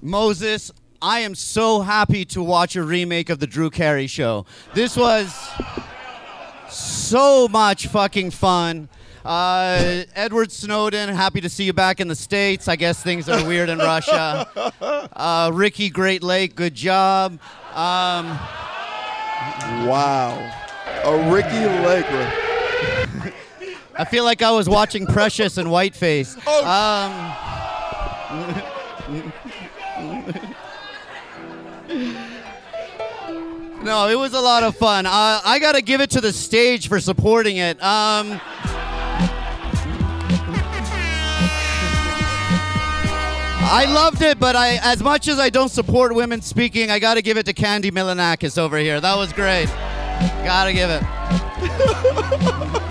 Moses 0.02 0.72
I 1.02 1.22
am 1.22 1.34
so 1.34 1.82
happy 1.82 2.26
to 2.26 2.44
watch 2.44 2.76
a 2.76 2.84
remake 2.84 3.32
of 3.32 3.40
the 3.40 3.48
Drew 3.48 3.72
Carey 3.72 4.06
show. 4.06 4.46
This 4.76 4.96
was 4.96 5.36
so 6.70 7.48
much 7.48 7.88
fucking 7.88 8.30
fun. 8.30 8.90
Uh, 9.24 10.04
Edward 10.16 10.52
Snowden, 10.52 11.10
happy 11.10 11.42
to 11.42 11.50
see 11.50 11.64
you 11.64 11.74
back 11.74 12.00
in 12.00 12.08
the 12.08 12.16
States. 12.16 12.68
I 12.68 12.76
guess 12.76 13.04
things 13.04 13.30
are 13.30 13.46
weird 13.48 13.70
in 13.70 13.78
Russia. 13.78 14.48
Uh, 15.14 15.52
Ricky 15.54 15.90
Great 15.90 16.24
Lake, 16.24 16.56
good 16.56 16.74
job. 16.74 17.34
Um, 17.74 18.28
wow. 19.88 20.32
A 21.04 21.32
Ricki 21.32 21.66
Lake. 21.86 22.06
I 23.98 24.06
feel 24.06 24.24
like 24.24 24.42
I 24.42 24.52
was 24.52 24.68
watching 24.68 25.06
Precious 25.06 25.58
and 25.58 25.70
Whiteface. 25.70 26.36
Um, 26.48 27.12
no, 33.84 34.08
it 34.10 34.16
was 34.16 34.34
a 34.34 34.40
lot 34.40 34.64
of 34.64 34.76
fun. 34.76 35.06
Uh, 35.06 35.42
I 35.44 35.60
got 35.60 35.74
to 35.74 35.82
give 35.82 36.02
it 36.02 36.12
to 36.12 36.22
the 36.22 36.32
stage 36.32 36.88
for 36.88 37.00
supporting 37.00 37.58
it. 37.58 37.82
Um, 37.84 38.40
I 43.74 43.86
loved 43.86 44.22
it, 44.22 44.38
but 44.38 44.56
I, 44.56 44.80
as 44.84 45.02
much 45.02 45.30
as 45.30 45.40
I 45.40 45.50
don't 45.50 45.70
support 45.70 46.14
women 46.14 46.42
speaking, 46.42 46.92
I 46.92 47.00
got 47.00 47.14
to 47.14 47.22
give 47.22 47.38
it 47.38 47.46
to 47.46 47.54
Candy 47.54 47.90
Milanakis 47.90 48.58
over 48.58 48.78
here. 48.78 49.00
That 49.00 49.16
was 49.16 49.32
great. 49.32 49.68
Got 50.44 50.66
to 50.66 50.74
give 50.74 50.90
it. 50.90 51.02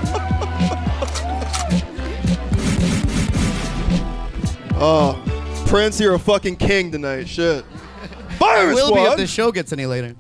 Oh, 4.83 5.23
Prince, 5.66 6.01
you're 6.01 6.14
a 6.14 6.19
fucking 6.19 6.57
king 6.57 6.90
tonight. 6.90 7.29
Shit. 7.29 7.66
Fire 8.38 8.69
will 8.69 8.88
be 8.88 9.01
Squad. 9.01 9.11
if 9.12 9.16
the 9.19 9.27
show 9.27 9.53
gets 9.53 9.75
any 9.75 9.85
later. 9.85 10.16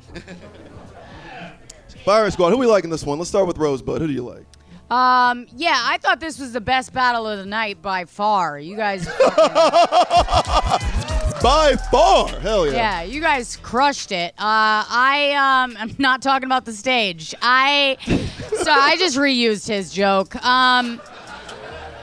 Fire 2.04 2.30
Squad. 2.30 2.50
Who 2.50 2.56
are 2.56 2.58
we 2.58 2.66
like 2.66 2.84
in 2.84 2.90
this 2.90 3.04
one? 3.04 3.18
Let's 3.18 3.30
start 3.30 3.46
with 3.46 3.56
Rosebud. 3.56 4.02
Who 4.02 4.06
do 4.06 4.12
you 4.12 4.22
like? 4.22 4.44
Um, 4.90 5.46
yeah, 5.56 5.76
I 5.76 5.98
thought 5.98 6.18
this 6.18 6.38
was 6.38 6.52
the 6.52 6.60
best 6.60 6.92
battle 6.92 7.26
of 7.26 7.38
the 7.38 7.46
night 7.46 7.80
by 7.80 8.04
far. 8.06 8.58
You 8.58 8.76
guys, 8.76 9.06
By 11.42 11.76
far. 11.90 12.28
Hell 12.40 12.66
yeah. 12.66 12.72
yeah, 12.72 13.02
you 13.02 13.20
guys 13.22 13.56
crushed 13.56 14.12
it. 14.12 14.32
Uh, 14.32 14.84
I 14.88 15.62
um, 15.64 15.76
I'm 15.80 15.94
not 15.98 16.20
talking 16.20 16.44
about 16.46 16.64
the 16.66 16.72
stage. 16.72 17.34
I, 17.40 17.96
so 18.62 18.70
I 18.70 18.96
just 18.98 19.16
reused 19.16 19.66
his 19.66 19.90
joke. 19.92 20.36
Um, 20.44 21.00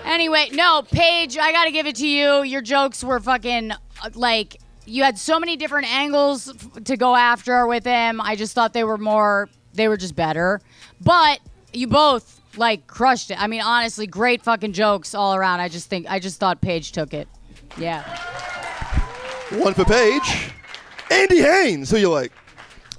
anyway, 0.06 0.50
no, 0.54 0.82
Paige, 0.82 1.38
I 1.38 1.52
gotta 1.52 1.71
give 1.71 1.86
it 1.86 1.95
to 1.97 2.08
you. 2.08 2.41
Your 2.43 2.62
jokes 2.62 3.04
were 3.04 3.19
fucking 3.19 3.73
like 4.15 4.58
you 4.86 5.04
had 5.04 5.19
so 5.19 5.39
many 5.39 5.56
different 5.56 5.88
angles 5.93 6.50
f- 6.50 6.84
to 6.86 6.97
go 6.97 7.15
after 7.15 7.67
with 7.67 7.86
him. 7.86 8.19
I 8.21 8.36
just 8.36 8.54
thought 8.56 8.73
they 8.73 8.86
were 8.86 8.97
more, 8.97 9.50
they 9.73 9.88
were 9.88 9.97
just 9.97 10.15
better. 10.15 10.62
But 11.02 11.41
you 11.73 11.88
both 11.88 12.37
like 12.58 12.88
crushed 12.88 13.32
it. 13.32 13.41
I 13.41 13.48
mean, 13.48 13.62
honestly, 13.62 14.08
great 14.08 14.41
fucking 14.43 14.74
jokes 14.74 15.13
all 15.15 15.36
around. 15.36 15.60
I 15.60 15.70
just 15.70 15.89
think, 15.89 16.10
I 16.10 16.20
just 16.20 16.39
thought 16.39 16.62
Paige 16.62 16.91
took 16.91 17.13
it. 17.13 17.28
Yeah. 17.78 18.04
One 19.52 19.74
for 19.74 19.86
Paige. 19.86 20.52
Andy 21.10 21.41
Haynes. 21.41 21.89
Who 21.91 21.98
you 21.98 22.12
like? 22.12 22.32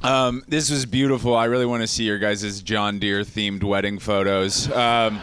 Um, 0.03 0.45
this 0.49 0.71
was 0.71 0.87
beautiful. 0.87 1.35
I 1.37 1.45
really 1.47 1.67
want 1.67 1.83
to 1.83 1.87
see 1.87 2.05
your 2.05 2.19
guys' 2.19 2.63
John 2.63 2.99
Deere 2.99 3.23
themed 3.23 3.63
wedding 3.65 3.99
photos. 3.99 4.71
Um, 4.73 5.21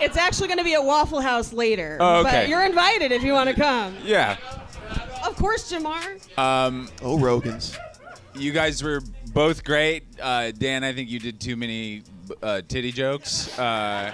It's 0.00 0.16
actually 0.16 0.48
going 0.48 0.58
to 0.58 0.64
be 0.64 0.74
at 0.74 0.84
Waffle 0.84 1.20
House 1.20 1.52
later. 1.52 1.96
Oh, 1.98 2.20
okay. 2.20 2.30
But 2.42 2.48
you're 2.48 2.64
invited 2.64 3.10
if 3.10 3.22
you 3.22 3.32
want 3.32 3.48
to 3.50 3.56
come. 3.56 3.96
yeah. 4.04 4.36
Of 5.26 5.34
course, 5.36 5.72
Jamar. 5.72 6.38
Um, 6.38 6.88
oh, 7.02 7.18
Rogans. 7.18 7.76
You 8.38 8.52
guys 8.52 8.82
were 8.82 9.02
both 9.32 9.64
great. 9.64 10.04
Uh, 10.20 10.52
Dan, 10.52 10.84
I 10.84 10.92
think 10.92 11.10
you 11.10 11.18
did 11.18 11.40
too 11.40 11.56
many 11.56 12.02
uh, 12.42 12.62
titty 12.66 12.92
jokes. 12.92 13.56
Uh, 13.58 14.12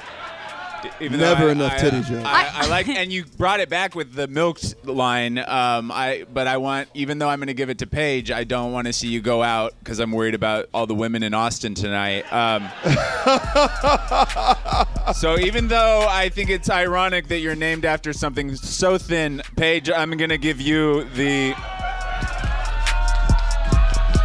even 1.00 1.18
Never 1.18 1.48
I- 1.48 1.52
enough 1.52 1.72
I, 1.72 1.78
titty 1.78 1.96
uh, 1.98 2.02
jokes. 2.02 2.24
I, 2.26 2.50
I 2.54 2.66
like, 2.68 2.88
and 2.88 3.12
you 3.12 3.24
brought 3.38 3.60
it 3.60 3.68
back 3.68 3.94
with 3.94 4.14
the 4.14 4.28
milked 4.28 4.86
line. 4.86 5.38
Um, 5.38 5.90
I, 5.92 6.24
but 6.32 6.46
I 6.46 6.56
want, 6.58 6.88
even 6.94 7.18
though 7.18 7.28
I'm 7.28 7.38
going 7.38 7.48
to 7.48 7.54
give 7.54 7.70
it 7.70 7.78
to 7.78 7.86
Paige, 7.86 8.30
I 8.30 8.44
don't 8.44 8.72
want 8.72 8.86
to 8.86 8.92
see 8.92 9.08
you 9.08 9.20
go 9.20 9.42
out 9.42 9.74
because 9.78 9.98
I'm 9.98 10.12
worried 10.12 10.34
about 10.34 10.68
all 10.74 10.86
the 10.86 10.94
women 10.94 11.22
in 11.22 11.34
Austin 11.34 11.74
tonight. 11.74 12.30
Um, 12.32 12.68
so 15.14 15.38
even 15.38 15.68
though 15.68 16.06
I 16.08 16.28
think 16.28 16.50
it's 16.50 16.70
ironic 16.70 17.28
that 17.28 17.40
you're 17.40 17.56
named 17.56 17.84
after 17.84 18.12
something 18.12 18.54
so 18.56 18.98
thin, 18.98 19.42
Paige, 19.56 19.90
I'm 19.90 20.10
going 20.16 20.30
to 20.30 20.38
give 20.38 20.60
you 20.60 21.04
the. 21.10 21.54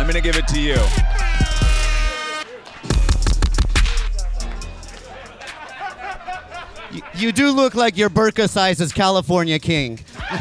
I'm 0.10 0.14
going 0.14 0.24
to 0.24 0.32
give 0.32 0.38
it 0.38 0.48
to 0.48 0.60
you. 0.60 0.74
You, 6.92 7.04
you 7.14 7.32
do 7.32 7.52
look 7.52 7.76
like 7.76 7.96
your 7.96 8.10
burqa 8.10 8.50
sizes 8.50 8.92
California 8.92 9.60
king. 9.60 10.00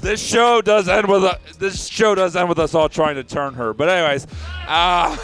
This 0.00 0.20
show 0.20 0.60
does 0.60 0.88
end 0.88 1.06
with 1.06 1.22
a, 1.22 1.38
this 1.60 1.86
show 1.86 2.16
does 2.16 2.34
end 2.34 2.48
with 2.48 2.58
us 2.58 2.74
all 2.74 2.88
trying 2.88 3.14
to 3.14 3.22
turn 3.22 3.54
her. 3.54 3.72
But 3.72 3.88
anyways, 3.88 4.26
uh, 4.66 5.16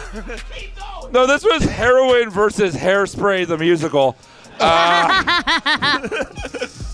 no, 1.11 1.27
this 1.27 1.43
was 1.43 1.65
heroin 1.65 2.29
versus 2.29 2.75
hairspray 2.75 3.45
the 3.45 3.57
musical. 3.57 4.15
Uh, 4.57 5.21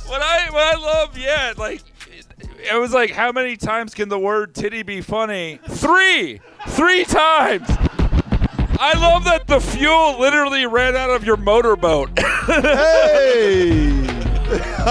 what 0.08 0.22
I 0.24 0.48
what 0.50 0.76
I 0.76 0.76
love, 0.80 1.15
yeah, 1.15 1.54
like 1.58 1.84
it, 2.39 2.50
it 2.74 2.80
was 2.80 2.93
like 2.93 3.12
how 3.12 3.32
many 3.32 3.56
times 3.58 3.93
can 3.93 4.10
the 4.10 4.19
word 4.19 4.54
titty 4.54 4.84
be 4.84 5.02
funny? 5.02 5.60
Three, 5.69 6.41
three 6.67 7.06
times. 7.06 7.67
I 8.78 8.93
love 9.00 9.24
that 9.24 9.48
the 9.48 9.62
fuel 9.62 10.19
literally 10.19 10.65
ran 10.65 10.95
out 10.95 11.10
of 11.10 11.24
your 11.24 11.38
motorboat. 11.38 12.19
hey. 12.19 14.02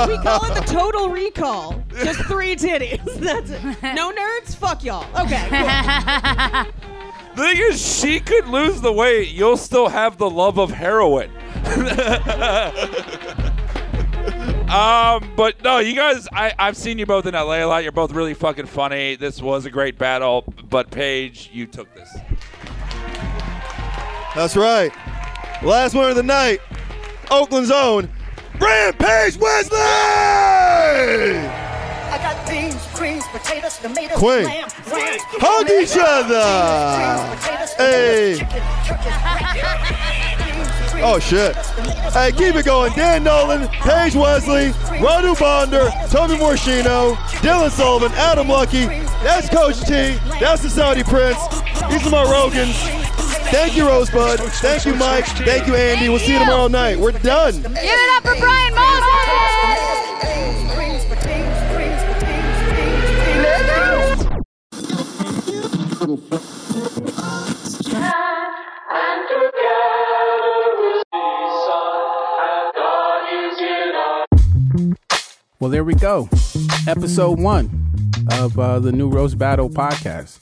we 0.08 0.18
call 0.18 0.44
it 0.46 0.54
the 0.54 0.64
total 0.66 1.10
recall. 1.10 1.82
Just 1.90 2.20
three 2.22 2.56
titties. 2.56 3.04
That's 3.20 3.50
it. 3.50 3.62
No 3.94 4.10
nerds? 4.10 4.56
Fuck 4.56 4.84
y'all. 4.84 5.04
Okay. 5.20 5.46
cool. 5.48 6.72
The 7.34 7.42
thing 7.42 7.56
is, 7.58 7.80
she 7.84 8.20
could 8.20 8.46
lose 8.46 8.80
the 8.80 8.92
weight. 8.92 9.30
You'll 9.30 9.56
still 9.56 9.88
have 9.88 10.18
the 10.18 10.30
love 10.30 10.58
of 10.58 10.70
heroin. 10.70 11.30
um, 14.68 15.30
but 15.36 15.62
no, 15.62 15.78
you 15.78 15.94
guys, 15.94 16.26
I, 16.32 16.52
I've 16.58 16.76
seen 16.76 16.98
you 16.98 17.06
both 17.06 17.26
in 17.26 17.34
LA 17.34 17.64
a 17.64 17.66
lot. 17.66 17.82
You're 17.82 17.92
both 17.92 18.12
really 18.12 18.34
fucking 18.34 18.66
funny. 18.66 19.16
This 19.16 19.40
was 19.42 19.66
a 19.66 19.70
great 19.70 19.98
battle. 19.98 20.44
But 20.68 20.90
Paige, 20.90 21.50
you 21.52 21.66
took 21.66 21.92
this. 21.94 22.08
That's 24.34 24.56
right. 24.56 24.90
Last 25.62 25.94
one 25.94 26.10
of 26.10 26.16
the 26.16 26.22
night. 26.22 26.60
Oakland's 27.30 27.70
own 27.70 28.08
Rampage 28.60 29.36
Wesley! 29.36 29.78
I 32.06 32.18
got 32.18 32.46
beans, 32.48 32.76
creams, 32.94 33.24
potatoes, 33.32 33.78
tomatoes, 33.78 34.18
Queen. 34.18 34.44
lamb, 34.44 34.68
ram, 34.90 35.18
Hug 35.40 35.70
each 35.70 35.96
other! 35.98 36.44
Hey! 37.76 38.38
Oh 41.02 41.18
shit. 41.18 41.56
Hey, 42.12 42.32
keep 42.32 42.54
it 42.54 42.64
going. 42.64 42.92
Dan 42.94 43.24
Nolan, 43.24 43.68
Paige 43.68 44.14
Wesley, 44.16 44.70
Radu 44.98 45.38
Bonder, 45.38 45.90
Toby 46.10 46.34
Morshino, 46.34 47.14
Dylan 47.42 47.70
Sullivan, 47.70 48.12
Adam 48.12 48.48
Lucky. 48.48 48.86
That's 49.22 49.48
Coach 49.48 49.80
T. 49.80 50.18
That's 50.40 50.62
the 50.62 50.70
Saudi 50.70 51.02
Prince. 51.02 51.38
These 51.90 52.06
are 52.06 52.10
my 52.10 52.24
Rogans. 52.24 52.74
Thank 53.50 53.76
you, 53.76 53.86
Rosebud. 53.86 54.40
Thank 54.40 54.84
you, 54.84 54.94
Mike. 54.94 55.26
Thank 55.26 55.66
you, 55.66 55.74
Andy. 55.74 56.08
We'll 56.08 56.18
see 56.18 56.32
you 56.32 56.38
tomorrow 56.38 56.68
night. 56.68 56.98
We're 56.98 57.12
done. 57.12 57.54
Give 57.62 57.72
it 57.72 58.16
up 58.16 58.22
for 58.24 58.36
Brian 58.40 58.74
Moses! 58.74 59.44
Well, 75.64 75.70
there 75.70 75.82
we 75.82 75.94
go. 75.94 76.28
Episode 76.86 77.40
one 77.40 77.70
of 78.32 78.58
uh, 78.58 78.80
the 78.80 78.92
new 78.92 79.08
Roast 79.08 79.38
Battle 79.38 79.70
podcast. 79.70 80.38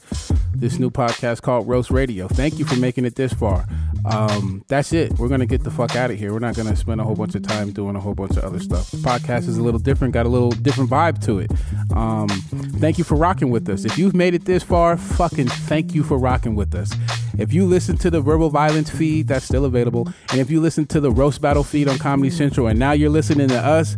This 0.53 0.81
new 0.81 0.91
podcast 0.91 1.43
called 1.43 1.69
Roast 1.69 1.93
Radio. 1.93 2.27
Thank 2.27 2.59
you 2.59 2.65
for 2.65 2.75
making 2.75 3.05
it 3.05 3.15
this 3.15 3.33
far. 3.33 3.65
Um, 4.05 4.65
that's 4.67 4.93
it. 4.93 5.17
We're 5.21 5.29
gonna 5.29 5.47
get 5.47 5.63
the 5.63 5.71
fuck 5.71 5.95
out 5.95 6.11
of 6.11 6.19
here. 6.19 6.33
We're 6.33 6.41
not 6.41 6.57
gonna 6.57 6.75
spend 6.75 7.01
a 7.01 7.05
whole 7.05 7.15
bunch 7.15 7.37
of 7.37 7.43
time 7.43 7.71
doing 7.71 7.95
a 7.95 8.01
whole 8.01 8.17
bunch 8.17 8.37
of 8.37 8.43
other 8.43 8.59
stuff. 8.59 8.91
The 8.91 8.97
podcast 8.97 9.47
is 9.47 9.59
a 9.59 9.63
little 9.63 9.79
different, 9.79 10.13
got 10.13 10.27
a 10.27 10.29
little 10.29 10.51
different 10.51 10.91
vibe 10.91 11.25
to 11.27 11.39
it. 11.39 11.53
Um, 11.95 12.29
thank 12.81 12.99
you 12.99 13.05
for 13.05 13.15
rocking 13.15 13.51
with 13.51 13.69
us. 13.69 13.85
If 13.85 13.97
you've 13.97 14.17
made 14.17 14.35
it 14.35 14.45
this 14.45 14.65
far, 14.65 14.97
fucking 14.97 15.47
thank 15.47 15.95
you 15.95 16.03
for 16.03 16.19
rocking 16.19 16.57
with 16.57 16.75
us. 16.75 16.93
If 17.39 17.53
you 17.53 17.65
listen 17.65 17.97
to 17.99 18.11
the 18.11 18.21
Verbal 18.21 18.51
Violence 18.51 18.91
feed, 18.91 19.29
that's 19.29 19.45
still 19.45 19.67
available. 19.67 20.13
And 20.33 20.41
if 20.41 20.51
you 20.51 20.61
listen 20.61 20.85
to 20.87 20.99
the 20.99 21.13
Roast 21.13 21.41
Battle 21.41 21.63
feed 21.63 21.87
on 21.87 21.99
Comedy 21.99 22.31
Central, 22.31 22.67
and 22.67 22.77
now 22.77 22.91
you're 22.91 23.09
listening 23.09 23.47
to 23.49 23.59
us, 23.59 23.97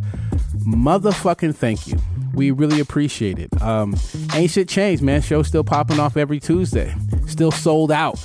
motherfucking 0.64 1.54
thank 1.54 1.86
you. 1.86 1.98
We 2.34 2.50
really 2.50 2.80
appreciate 2.80 3.38
it. 3.38 3.62
Um, 3.62 3.94
ain't 4.34 4.50
shit 4.50 4.68
changed, 4.68 5.02
man. 5.02 5.22
Show 5.22 5.42
still 5.42 5.64
popping 5.64 6.00
off 6.00 6.16
every 6.16 6.40
Tuesday. 6.40 6.94
Still 7.26 7.50
sold 7.50 7.92
out. 7.92 8.20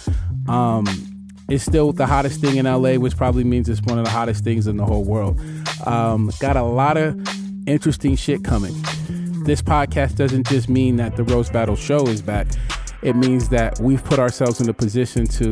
Um, 0.47 0.85
it's 1.49 1.63
still 1.63 1.91
the 1.91 2.05
hottest 2.05 2.41
thing 2.41 2.57
in 2.57 2.65
LA, 2.65 2.93
which 2.95 3.17
probably 3.17 3.43
means 3.43 3.69
it's 3.69 3.81
one 3.81 3.97
of 3.97 4.05
the 4.05 4.11
hottest 4.11 4.43
things 4.43 4.67
in 4.67 4.77
the 4.77 4.85
whole 4.85 5.03
world. 5.03 5.39
Um, 5.85 6.31
got 6.39 6.55
a 6.55 6.63
lot 6.63 6.97
of 6.97 7.19
interesting 7.67 8.15
shit 8.15 8.43
coming. 8.43 8.73
This 9.45 9.61
podcast 9.61 10.15
doesn't 10.15 10.47
just 10.47 10.69
mean 10.69 10.97
that 10.97 11.15
the 11.15 11.23
Roast 11.23 11.53
Battle 11.53 11.75
show 11.75 12.05
is 12.07 12.21
back. 12.21 12.47
It 13.01 13.15
means 13.15 13.49
that 13.49 13.79
we've 13.79 14.03
put 14.03 14.19
ourselves 14.19 14.59
in 14.59 14.69
a 14.69 14.73
position 14.73 15.25
to 15.27 15.49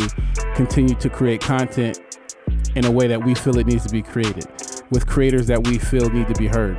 continue 0.55 0.95
to 0.95 1.09
create 1.09 1.41
content 1.41 1.99
in 2.75 2.85
a 2.85 2.91
way 2.91 3.07
that 3.07 3.23
we 3.23 3.33
feel 3.33 3.57
it 3.57 3.65
needs 3.65 3.85
to 3.85 3.91
be 3.91 4.01
created 4.01 4.45
with 4.89 5.05
creators 5.05 5.47
that 5.47 5.65
we 5.67 5.77
feel 5.77 6.09
need 6.09 6.27
to 6.27 6.33
be 6.35 6.47
heard. 6.47 6.77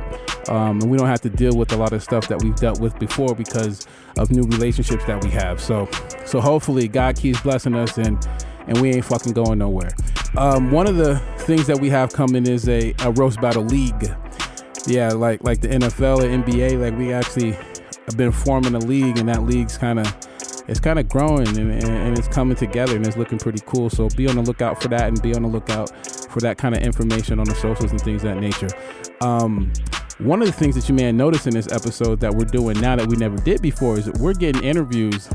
Um, 0.49 0.81
and 0.81 0.89
we 0.89 0.97
don't 0.97 1.07
have 1.07 1.21
to 1.21 1.29
deal 1.29 1.55
with 1.55 1.71
a 1.73 1.77
lot 1.77 1.93
of 1.93 2.01
stuff 2.01 2.27
that 2.29 2.41
we've 2.41 2.55
dealt 2.55 2.79
with 2.79 2.97
before 2.97 3.35
because 3.35 3.85
of 4.17 4.31
new 4.31 4.43
relationships 4.43 5.05
that 5.05 5.23
we 5.23 5.29
have. 5.29 5.61
So, 5.61 5.87
so 6.25 6.41
hopefully 6.41 6.87
God 6.87 7.15
keeps 7.15 7.41
blessing 7.41 7.75
us 7.75 7.97
and 7.97 8.27
and 8.67 8.79
we 8.81 8.91
ain't 8.91 9.05
fucking 9.05 9.33
going 9.33 9.57
nowhere. 9.57 9.91
Um, 10.37 10.71
one 10.71 10.87
of 10.87 10.95
the 10.95 11.17
things 11.39 11.65
that 11.67 11.79
we 11.79 11.89
have 11.89 12.13
coming 12.13 12.47
is 12.47 12.69
a, 12.69 12.93
a 12.99 13.11
roast 13.11 13.41
battle 13.41 13.63
league. 13.63 14.15
Yeah, 14.85 15.09
like 15.09 15.43
like 15.43 15.61
the 15.61 15.69
NFL 15.69 16.19
or 16.19 16.43
NBA, 16.43 16.79
like 16.79 16.97
we 16.97 17.11
actually 17.11 17.51
have 17.51 18.15
been 18.15 18.31
forming 18.31 18.75
a 18.75 18.79
league, 18.79 19.17
and 19.17 19.27
that 19.27 19.43
league's 19.43 19.77
kind 19.77 19.99
of 19.99 20.15
it's 20.67 20.79
kind 20.79 20.99
of 20.99 21.09
growing 21.09 21.47
and, 21.47 21.57
and, 21.57 21.83
and 21.83 22.17
it's 22.17 22.27
coming 22.27 22.55
together 22.55 22.95
and 22.95 23.05
it's 23.05 23.17
looking 23.17 23.39
pretty 23.39 23.61
cool. 23.65 23.89
So 23.89 24.07
be 24.09 24.27
on 24.27 24.35
the 24.35 24.43
lookout 24.43 24.79
for 24.79 24.87
that 24.89 25.07
and 25.07 25.19
be 25.19 25.33
on 25.33 25.41
the 25.41 25.47
lookout 25.47 25.91
for 26.29 26.39
that 26.41 26.57
kind 26.57 26.75
of 26.75 26.81
information 26.81 27.39
on 27.39 27.45
the 27.45 27.55
socials 27.55 27.91
and 27.91 28.01
things 28.01 28.21
that 28.23 28.37
nature. 28.37 28.69
Um, 29.21 29.71
one 30.19 30.41
of 30.41 30.47
the 30.47 30.53
things 30.53 30.75
that 30.75 30.89
you 30.89 30.95
may 30.95 31.03
have 31.03 31.15
noticed 31.15 31.47
in 31.47 31.53
this 31.53 31.71
episode 31.71 32.19
that 32.19 32.33
we're 32.33 32.45
doing 32.45 32.79
now 32.79 32.95
that 32.95 33.07
we 33.07 33.15
never 33.15 33.37
did 33.37 33.61
before 33.61 33.97
is 33.97 34.05
that 34.05 34.17
we're 34.17 34.33
getting 34.33 34.63
interviews 34.63 35.29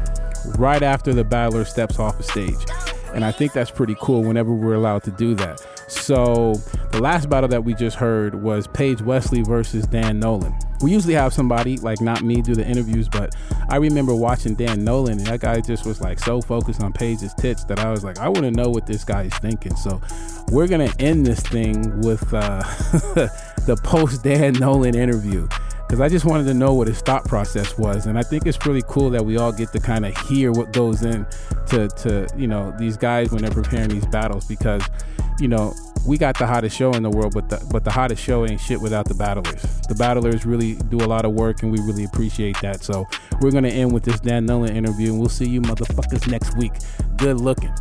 right 0.58 0.82
after 0.82 1.14
the 1.14 1.24
battler 1.24 1.64
steps 1.64 1.98
off 1.98 2.18
the 2.18 2.22
stage. 2.22 2.66
And 3.14 3.24
I 3.24 3.32
think 3.32 3.52
that's 3.52 3.70
pretty 3.70 3.96
cool 4.00 4.22
whenever 4.22 4.52
we're 4.52 4.74
allowed 4.74 5.02
to 5.04 5.10
do 5.10 5.34
that. 5.36 5.60
So 5.88 6.54
the 6.92 7.00
last 7.00 7.28
battle 7.28 7.48
that 7.48 7.64
we 7.64 7.74
just 7.74 7.96
heard 7.96 8.34
was 8.34 8.66
Paige 8.68 9.02
Wesley 9.02 9.42
versus 9.42 9.86
Dan 9.86 10.18
Nolan. 10.18 10.54
We 10.80 10.92
usually 10.92 11.14
have 11.14 11.32
somebody 11.32 11.78
like 11.78 12.00
not 12.00 12.22
me 12.22 12.42
do 12.42 12.54
the 12.54 12.66
interviews, 12.66 13.08
but 13.08 13.34
I 13.68 13.76
remember 13.76 14.14
watching 14.14 14.54
Dan 14.54 14.84
Nolan 14.84 15.18
and 15.18 15.26
that 15.26 15.40
guy 15.40 15.60
just 15.60 15.86
was 15.86 16.00
like 16.00 16.18
so 16.18 16.40
focused 16.40 16.82
on 16.82 16.92
Paige's 16.92 17.34
tits 17.34 17.64
that 17.64 17.78
I 17.78 17.90
was 17.90 18.04
like, 18.04 18.18
I 18.18 18.28
want 18.28 18.42
to 18.42 18.50
know 18.50 18.68
what 18.68 18.86
this 18.86 19.04
guy 19.04 19.22
is 19.22 19.34
thinking. 19.34 19.76
So 19.76 20.00
we're 20.48 20.68
gonna 20.68 20.92
end 20.98 21.26
this 21.26 21.40
thing 21.40 22.00
with 22.00 22.22
uh, 22.32 22.60
the 23.66 23.78
post 23.82 24.22
Dan 24.22 24.54
Nolan 24.54 24.94
interview 24.94 25.48
because 25.86 26.00
I 26.00 26.08
just 26.08 26.24
wanted 26.24 26.44
to 26.44 26.54
know 26.54 26.74
what 26.74 26.88
his 26.88 27.00
thought 27.00 27.24
process 27.24 27.78
was, 27.78 28.06
and 28.06 28.18
I 28.18 28.22
think 28.22 28.46
it's 28.46 28.64
really 28.66 28.82
cool 28.88 29.10
that 29.10 29.24
we 29.24 29.36
all 29.36 29.52
get 29.52 29.70
to 29.72 29.80
kind 29.80 30.04
of 30.04 30.16
hear 30.26 30.50
what 30.50 30.72
goes 30.72 31.02
in 31.02 31.26
to 31.68 31.88
to 31.88 32.26
you 32.36 32.46
know 32.46 32.74
these 32.78 32.96
guys 32.96 33.30
when 33.30 33.42
they're 33.42 33.50
preparing 33.50 33.90
these 33.90 34.06
battles 34.06 34.44
because 34.46 34.82
you 35.38 35.48
know 35.48 35.74
we 36.06 36.18
got 36.18 36.38
the 36.38 36.46
hottest 36.46 36.76
show 36.76 36.92
in 36.92 37.02
the 37.02 37.10
world, 37.10 37.32
but 37.34 37.48
the 37.48 37.66
but 37.70 37.84
the 37.84 37.90
hottest 37.90 38.22
show 38.22 38.46
ain't 38.46 38.60
shit 38.60 38.80
without 38.80 39.08
the 39.08 39.14
battlers. 39.14 39.62
The 39.88 39.94
battlers 39.94 40.44
really 40.44 40.74
do 40.74 40.98
a 40.98 41.08
lot 41.08 41.24
of 41.24 41.32
work, 41.32 41.62
and 41.62 41.72
we 41.72 41.78
really 41.80 42.04
appreciate 42.04 42.60
that. 42.60 42.84
So 42.84 43.06
we're 43.40 43.50
gonna 43.50 43.68
end 43.68 43.92
with 43.92 44.04
this 44.04 44.20
Dan 44.20 44.46
Nolan 44.46 44.76
interview, 44.76 45.10
and 45.10 45.18
we'll 45.18 45.28
see 45.28 45.48
you 45.48 45.60
motherfuckers 45.60 46.30
next 46.30 46.56
week. 46.56 46.72
Good 47.16 47.40
looking. 47.40 47.72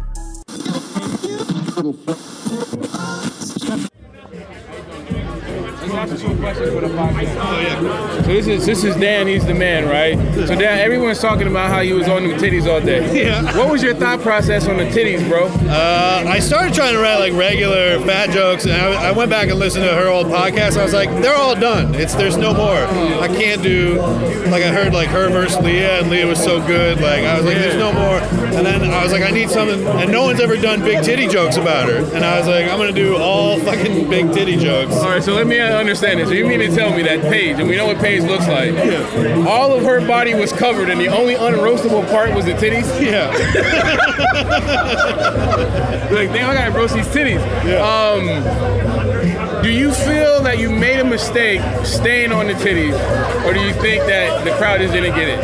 Oh 7.37 7.59
yeah. 7.59 8.21
So 8.21 8.27
this 8.27 8.47
is 8.47 8.65
this 8.65 8.83
is 8.83 8.95
Dan. 8.95 9.27
He's 9.27 9.45
the 9.45 9.53
man, 9.53 9.85
right? 9.87 10.17
So 10.47 10.55
Dan, 10.55 10.79
everyone's 10.79 11.19
talking 11.19 11.47
about 11.47 11.69
how 11.69 11.79
you 11.81 11.95
was 11.95 12.07
on 12.07 12.27
the 12.27 12.33
titties 12.35 12.67
all 12.71 12.81
day. 12.81 13.03
Yeah. 13.23 13.43
What 13.57 13.71
was 13.71 13.83
your 13.83 13.93
thought 13.93 14.21
process 14.21 14.67
on 14.67 14.77
the 14.77 14.85
titties, 14.85 15.27
bro? 15.29 15.45
Uh, 15.69 16.23
I 16.27 16.39
started 16.39 16.73
trying 16.73 16.93
to 16.93 16.99
write 16.99 17.19
like 17.19 17.33
regular 17.33 17.99
fat 18.01 18.31
jokes, 18.31 18.65
and 18.65 18.73
I, 18.73 19.09
I 19.09 19.11
went 19.11 19.29
back 19.29 19.49
and 19.49 19.59
listened 19.59 19.85
to 19.85 19.93
her 19.93 20.07
old 20.07 20.27
podcast. 20.27 20.77
I 20.77 20.83
was 20.83 20.93
like, 20.93 21.09
they're 21.21 21.35
all 21.35 21.55
done. 21.55 21.93
It's 21.95 22.15
there's 22.15 22.37
no 22.37 22.53
more. 22.53 22.83
I 23.21 23.27
can't 23.27 23.61
do 23.61 24.01
like 24.49 24.63
I 24.63 24.71
heard 24.71 24.93
like 24.93 25.09
her 25.09 25.29
versus 25.29 25.59
Leah, 25.63 25.99
and 26.01 26.09
Leah 26.09 26.25
was 26.27 26.43
so 26.43 26.65
good. 26.65 26.99
Like 26.99 27.23
I 27.23 27.37
was 27.37 27.45
like, 27.45 27.55
there's 27.57 27.75
no 27.75 27.93
more. 27.93 28.17
And 28.53 28.65
then 28.65 28.83
I 28.83 29.03
was 29.03 29.11
like, 29.11 29.23
I 29.23 29.29
need 29.29 29.49
something, 29.49 29.85
and 29.85 30.11
no 30.11 30.23
one's 30.23 30.39
ever 30.39 30.57
done 30.57 30.81
big 30.81 31.03
titty 31.03 31.27
jokes 31.27 31.57
about 31.57 31.87
her. 31.87 31.97
And 32.15 32.25
I 32.25 32.37
was 32.39 32.47
like, 32.47 32.65
I'm 32.65 32.77
gonna 32.79 32.91
do 32.91 33.15
all 33.17 33.59
fucking 33.59 34.09
big 34.09 34.31
titty 34.33 34.57
jokes. 34.57 34.93
All 34.95 35.09
right, 35.09 35.23
so 35.23 35.33
let 35.33 35.47
me 35.47 35.59
understand 35.83 36.19
this. 36.19 36.29
So 36.29 36.33
you 36.33 36.47
mean 36.47 36.59
to 36.59 36.73
tell 36.73 36.95
me 36.95 37.03
that 37.03 37.21
Paige, 37.21 37.59
and 37.59 37.67
we 37.67 37.75
know 37.75 37.85
what 37.85 37.97
Paige 37.97 38.23
looks 38.23 38.47
like, 38.47 38.73
all 39.45 39.73
of 39.73 39.83
her 39.83 40.05
body 40.07 40.33
was 40.33 40.53
covered, 40.53 40.89
and 40.89 40.99
the 40.99 41.09
only 41.09 41.35
unroastable 41.35 42.09
part 42.09 42.33
was 42.33 42.45
the 42.45 42.53
titties? 42.53 42.87
Yeah. 43.01 43.27
like, 46.13 46.31
damn, 46.31 46.49
I 46.49 46.53
gotta 46.53 46.71
roast 46.71 46.95
these 46.95 47.07
titties. 47.07 47.41
Um, 47.81 49.61
do 49.61 49.69
you 49.69 49.91
feel 49.91 50.41
that 50.43 50.57
you 50.57 50.69
made 50.69 50.99
a 50.99 51.05
mistake 51.05 51.61
staying 51.85 52.31
on 52.31 52.47
the 52.47 52.53
titties, 52.53 52.95
or 53.45 53.53
do 53.53 53.59
you 53.59 53.73
think 53.73 54.05
that 54.05 54.45
the 54.45 54.51
crowd 54.51 54.79
just 54.79 54.93
didn't 54.93 55.15
get 55.15 55.27
it? 55.27 55.39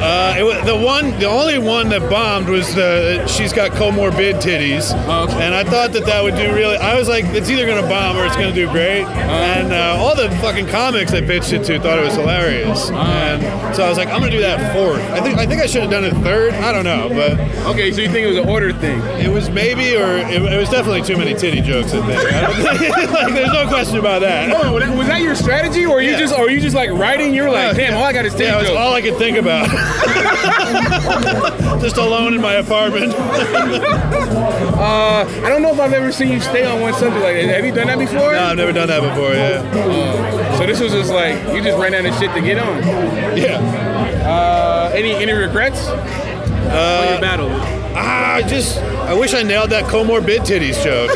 Uh, 0.00 0.34
it 0.38 0.64
the 0.66 0.76
one, 0.76 1.10
the 1.18 1.26
only 1.26 1.58
one 1.58 1.88
that 1.88 2.08
bombed 2.10 2.48
was 2.48 2.74
the 2.74 3.26
she's 3.26 3.52
got 3.52 3.72
comorbid 3.72 4.34
titties, 4.40 4.92
and 5.40 5.54
I 5.54 5.64
thought 5.64 5.92
that 5.92 6.04
that 6.06 6.22
would 6.22 6.36
do 6.36 6.54
really. 6.54 6.76
I 6.76 6.94
was 6.98 7.08
like, 7.08 7.24
it's 7.26 7.50
either 7.50 7.66
gonna 7.66 7.86
bomb 7.88 8.16
or 8.16 8.24
it's 8.26 8.36
gonna 8.36 8.52
do 8.52 8.68
great. 8.70 9.04
And 9.04 9.72
uh, 9.72 9.96
all 9.98 10.14
the 10.14 10.30
fucking 10.38 10.68
comics 10.68 11.12
I 11.12 11.20
pitched 11.20 11.52
it 11.52 11.64
to 11.64 11.78
thought 11.80 11.98
it 11.98 12.04
was 12.04 12.14
hilarious, 12.14 12.90
and 12.90 13.74
so 13.74 13.84
I 13.84 13.88
was 13.88 13.98
like, 13.98 14.08
I'm 14.08 14.20
gonna 14.20 14.30
do 14.30 14.40
that 14.40 14.72
fourth. 14.74 15.00
I 15.10 15.20
think 15.20 15.38
I 15.38 15.46
think 15.46 15.60
I 15.62 15.66
should 15.66 15.82
have 15.82 15.90
done 15.90 16.04
it 16.04 16.14
third. 16.22 16.54
I 16.54 16.72
don't 16.72 16.84
know, 16.84 17.08
but 17.08 17.38
okay. 17.74 17.92
So 17.92 18.00
you 18.00 18.08
think 18.08 18.24
it 18.24 18.28
was 18.28 18.38
an 18.38 18.48
order 18.48 18.72
thing? 18.72 19.00
It 19.20 19.28
was 19.30 19.50
maybe, 19.50 19.96
or 19.96 20.16
it, 20.18 20.42
it 20.42 20.56
was 20.56 20.70
definitely 20.70 21.02
too 21.02 21.16
many 21.16 21.34
titty 21.34 21.60
jokes. 21.60 21.92
I 21.92 22.06
think. 22.06 22.32
I 22.32 22.76
think 22.78 22.96
like, 23.12 23.34
there's 23.34 23.52
no 23.52 23.66
question 23.68 23.98
about 23.98 24.20
that. 24.20 24.52
On, 24.64 24.72
was 24.96 25.06
that- 25.08 25.18
your 25.18 25.34
strategy, 25.34 25.84
or 25.84 26.00
you 26.00 26.12
Yeah. 26.12 26.18
just, 26.20 26.38
or 26.38 26.48
you 26.48 26.60
just 26.60 26.76
like 26.76 26.90
writing? 26.90 27.34
You're 27.34 27.50
like, 27.50 27.74
damn, 27.76 27.94
all 27.96 28.04
I 28.04 28.12
got 28.12 28.24
is 28.24 28.32
titty 28.32 28.44
Yeah, 28.44 28.60
jokes. 28.62 28.70
all 28.70 28.92
I 28.94 29.02
could 29.02 29.16
think 29.18 29.36
about. 29.36 29.66
Just 31.80 31.96
alone 31.96 32.34
in 32.34 32.40
my 32.40 32.54
apartment. 32.54 33.14
Uh, 34.78 35.24
I 35.42 35.48
don't 35.48 35.60
know 35.62 35.72
if 35.72 35.80
I've 35.80 35.92
ever 35.92 36.12
seen 36.12 36.28
you 36.28 36.38
stay 36.40 36.64
on 36.64 36.80
one 36.80 36.94
subject 36.94 37.20
like 37.20 37.34
that. 37.34 37.48
Have 37.48 37.64
you 37.64 37.72
done 37.72 37.88
that 37.88 37.98
before? 37.98 38.32
No, 38.32 38.44
I've 38.44 38.56
never 38.56 38.70
done 38.72 38.86
that 38.86 39.00
before. 39.00 39.32
Yeah. 39.32 40.56
so 40.56 40.66
this 40.66 40.78
was 40.78 40.92
just 40.92 41.10
like 41.10 41.34
you 41.52 41.60
just 41.62 41.76
ran 41.78 41.94
out 41.94 42.06
of 42.06 42.14
shit 42.16 42.32
to 42.34 42.40
get 42.40 42.58
on. 42.58 42.78
Yeah. 43.36 43.58
Uh, 44.24 44.92
any 44.94 45.14
any 45.14 45.32
regrets? 45.32 45.88
Uh, 45.88 47.02
on 47.02 47.12
your 47.12 47.20
battle. 47.20 47.48
Ah, 47.96 48.40
just 48.46 48.76
I 49.08 49.14
wish 49.14 49.32
I 49.32 49.42
nailed 49.42 49.70
that 49.70 49.84
comorbid 49.84 50.40
titties 50.40 50.76
joke. 50.84 51.10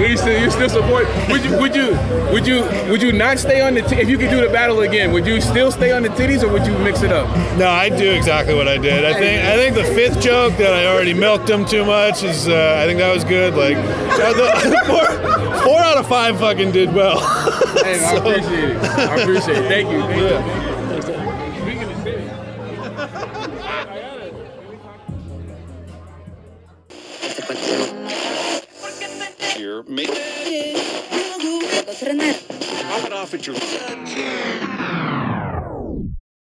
you 0.00 0.16
still 0.16 0.40
you 0.42 0.50
still 0.50 0.68
support? 0.68 1.06
Would 1.28 1.44
you 1.44 1.56
would 1.58 1.74
you 1.76 1.92
would 2.32 2.46
you 2.46 2.62
would 2.90 3.00
you 3.00 3.12
not 3.12 3.38
stay 3.38 3.60
on 3.60 3.74
the 3.74 3.82
t- 3.82 3.96
if 3.96 4.08
you 4.08 4.18
could 4.18 4.30
do 4.30 4.40
the 4.40 4.48
battle 4.48 4.80
again? 4.80 5.12
Would 5.12 5.24
you 5.24 5.40
still 5.40 5.70
stay 5.70 5.92
on 5.92 6.02
the 6.02 6.08
titties 6.10 6.42
or 6.42 6.48
would 6.52 6.66
you 6.66 6.76
mix 6.78 7.02
it 7.02 7.12
up? 7.12 7.28
No, 7.58 7.68
I 7.68 7.88
do 7.88 8.10
exactly 8.10 8.54
what 8.54 8.66
I 8.66 8.76
did. 8.76 9.04
I 9.04 9.12
think 9.14 9.44
I 9.44 9.54
think 9.56 9.76
the 9.76 9.84
fifth 9.94 10.20
joke 10.20 10.56
that 10.56 10.72
I 10.74 10.86
already 10.86 11.14
milked 11.14 11.46
them 11.46 11.64
too 11.64 11.84
much 11.84 12.24
is 12.24 12.48
uh, 12.48 12.80
I 12.82 12.86
think 12.86 12.98
that 12.98 13.14
was 13.14 13.22
good. 13.24 13.54
Like 13.54 13.76
uh, 13.76 14.84
four, 14.86 15.62
four 15.62 15.78
out 15.80 15.96
of 15.96 16.08
five 16.08 16.38
fucking 16.40 16.72
did 16.72 16.92
well. 16.92 17.20
Hey, 17.82 17.94
I 18.04 18.14
So- 18.14 18.18
appreciate 18.18 18.70
it. 18.70 18.76
I 18.84 19.16
appreciate 19.22 19.56
it. 19.58 19.68
Thank 19.68 19.90
you. 19.90 20.00
Thank 20.02 20.66
you. 20.66 20.71
your. 29.88 29.96
Make- 29.96 30.10
it 33.04 33.12
off 33.12 33.34
at 33.34 33.46
your. 33.46 34.81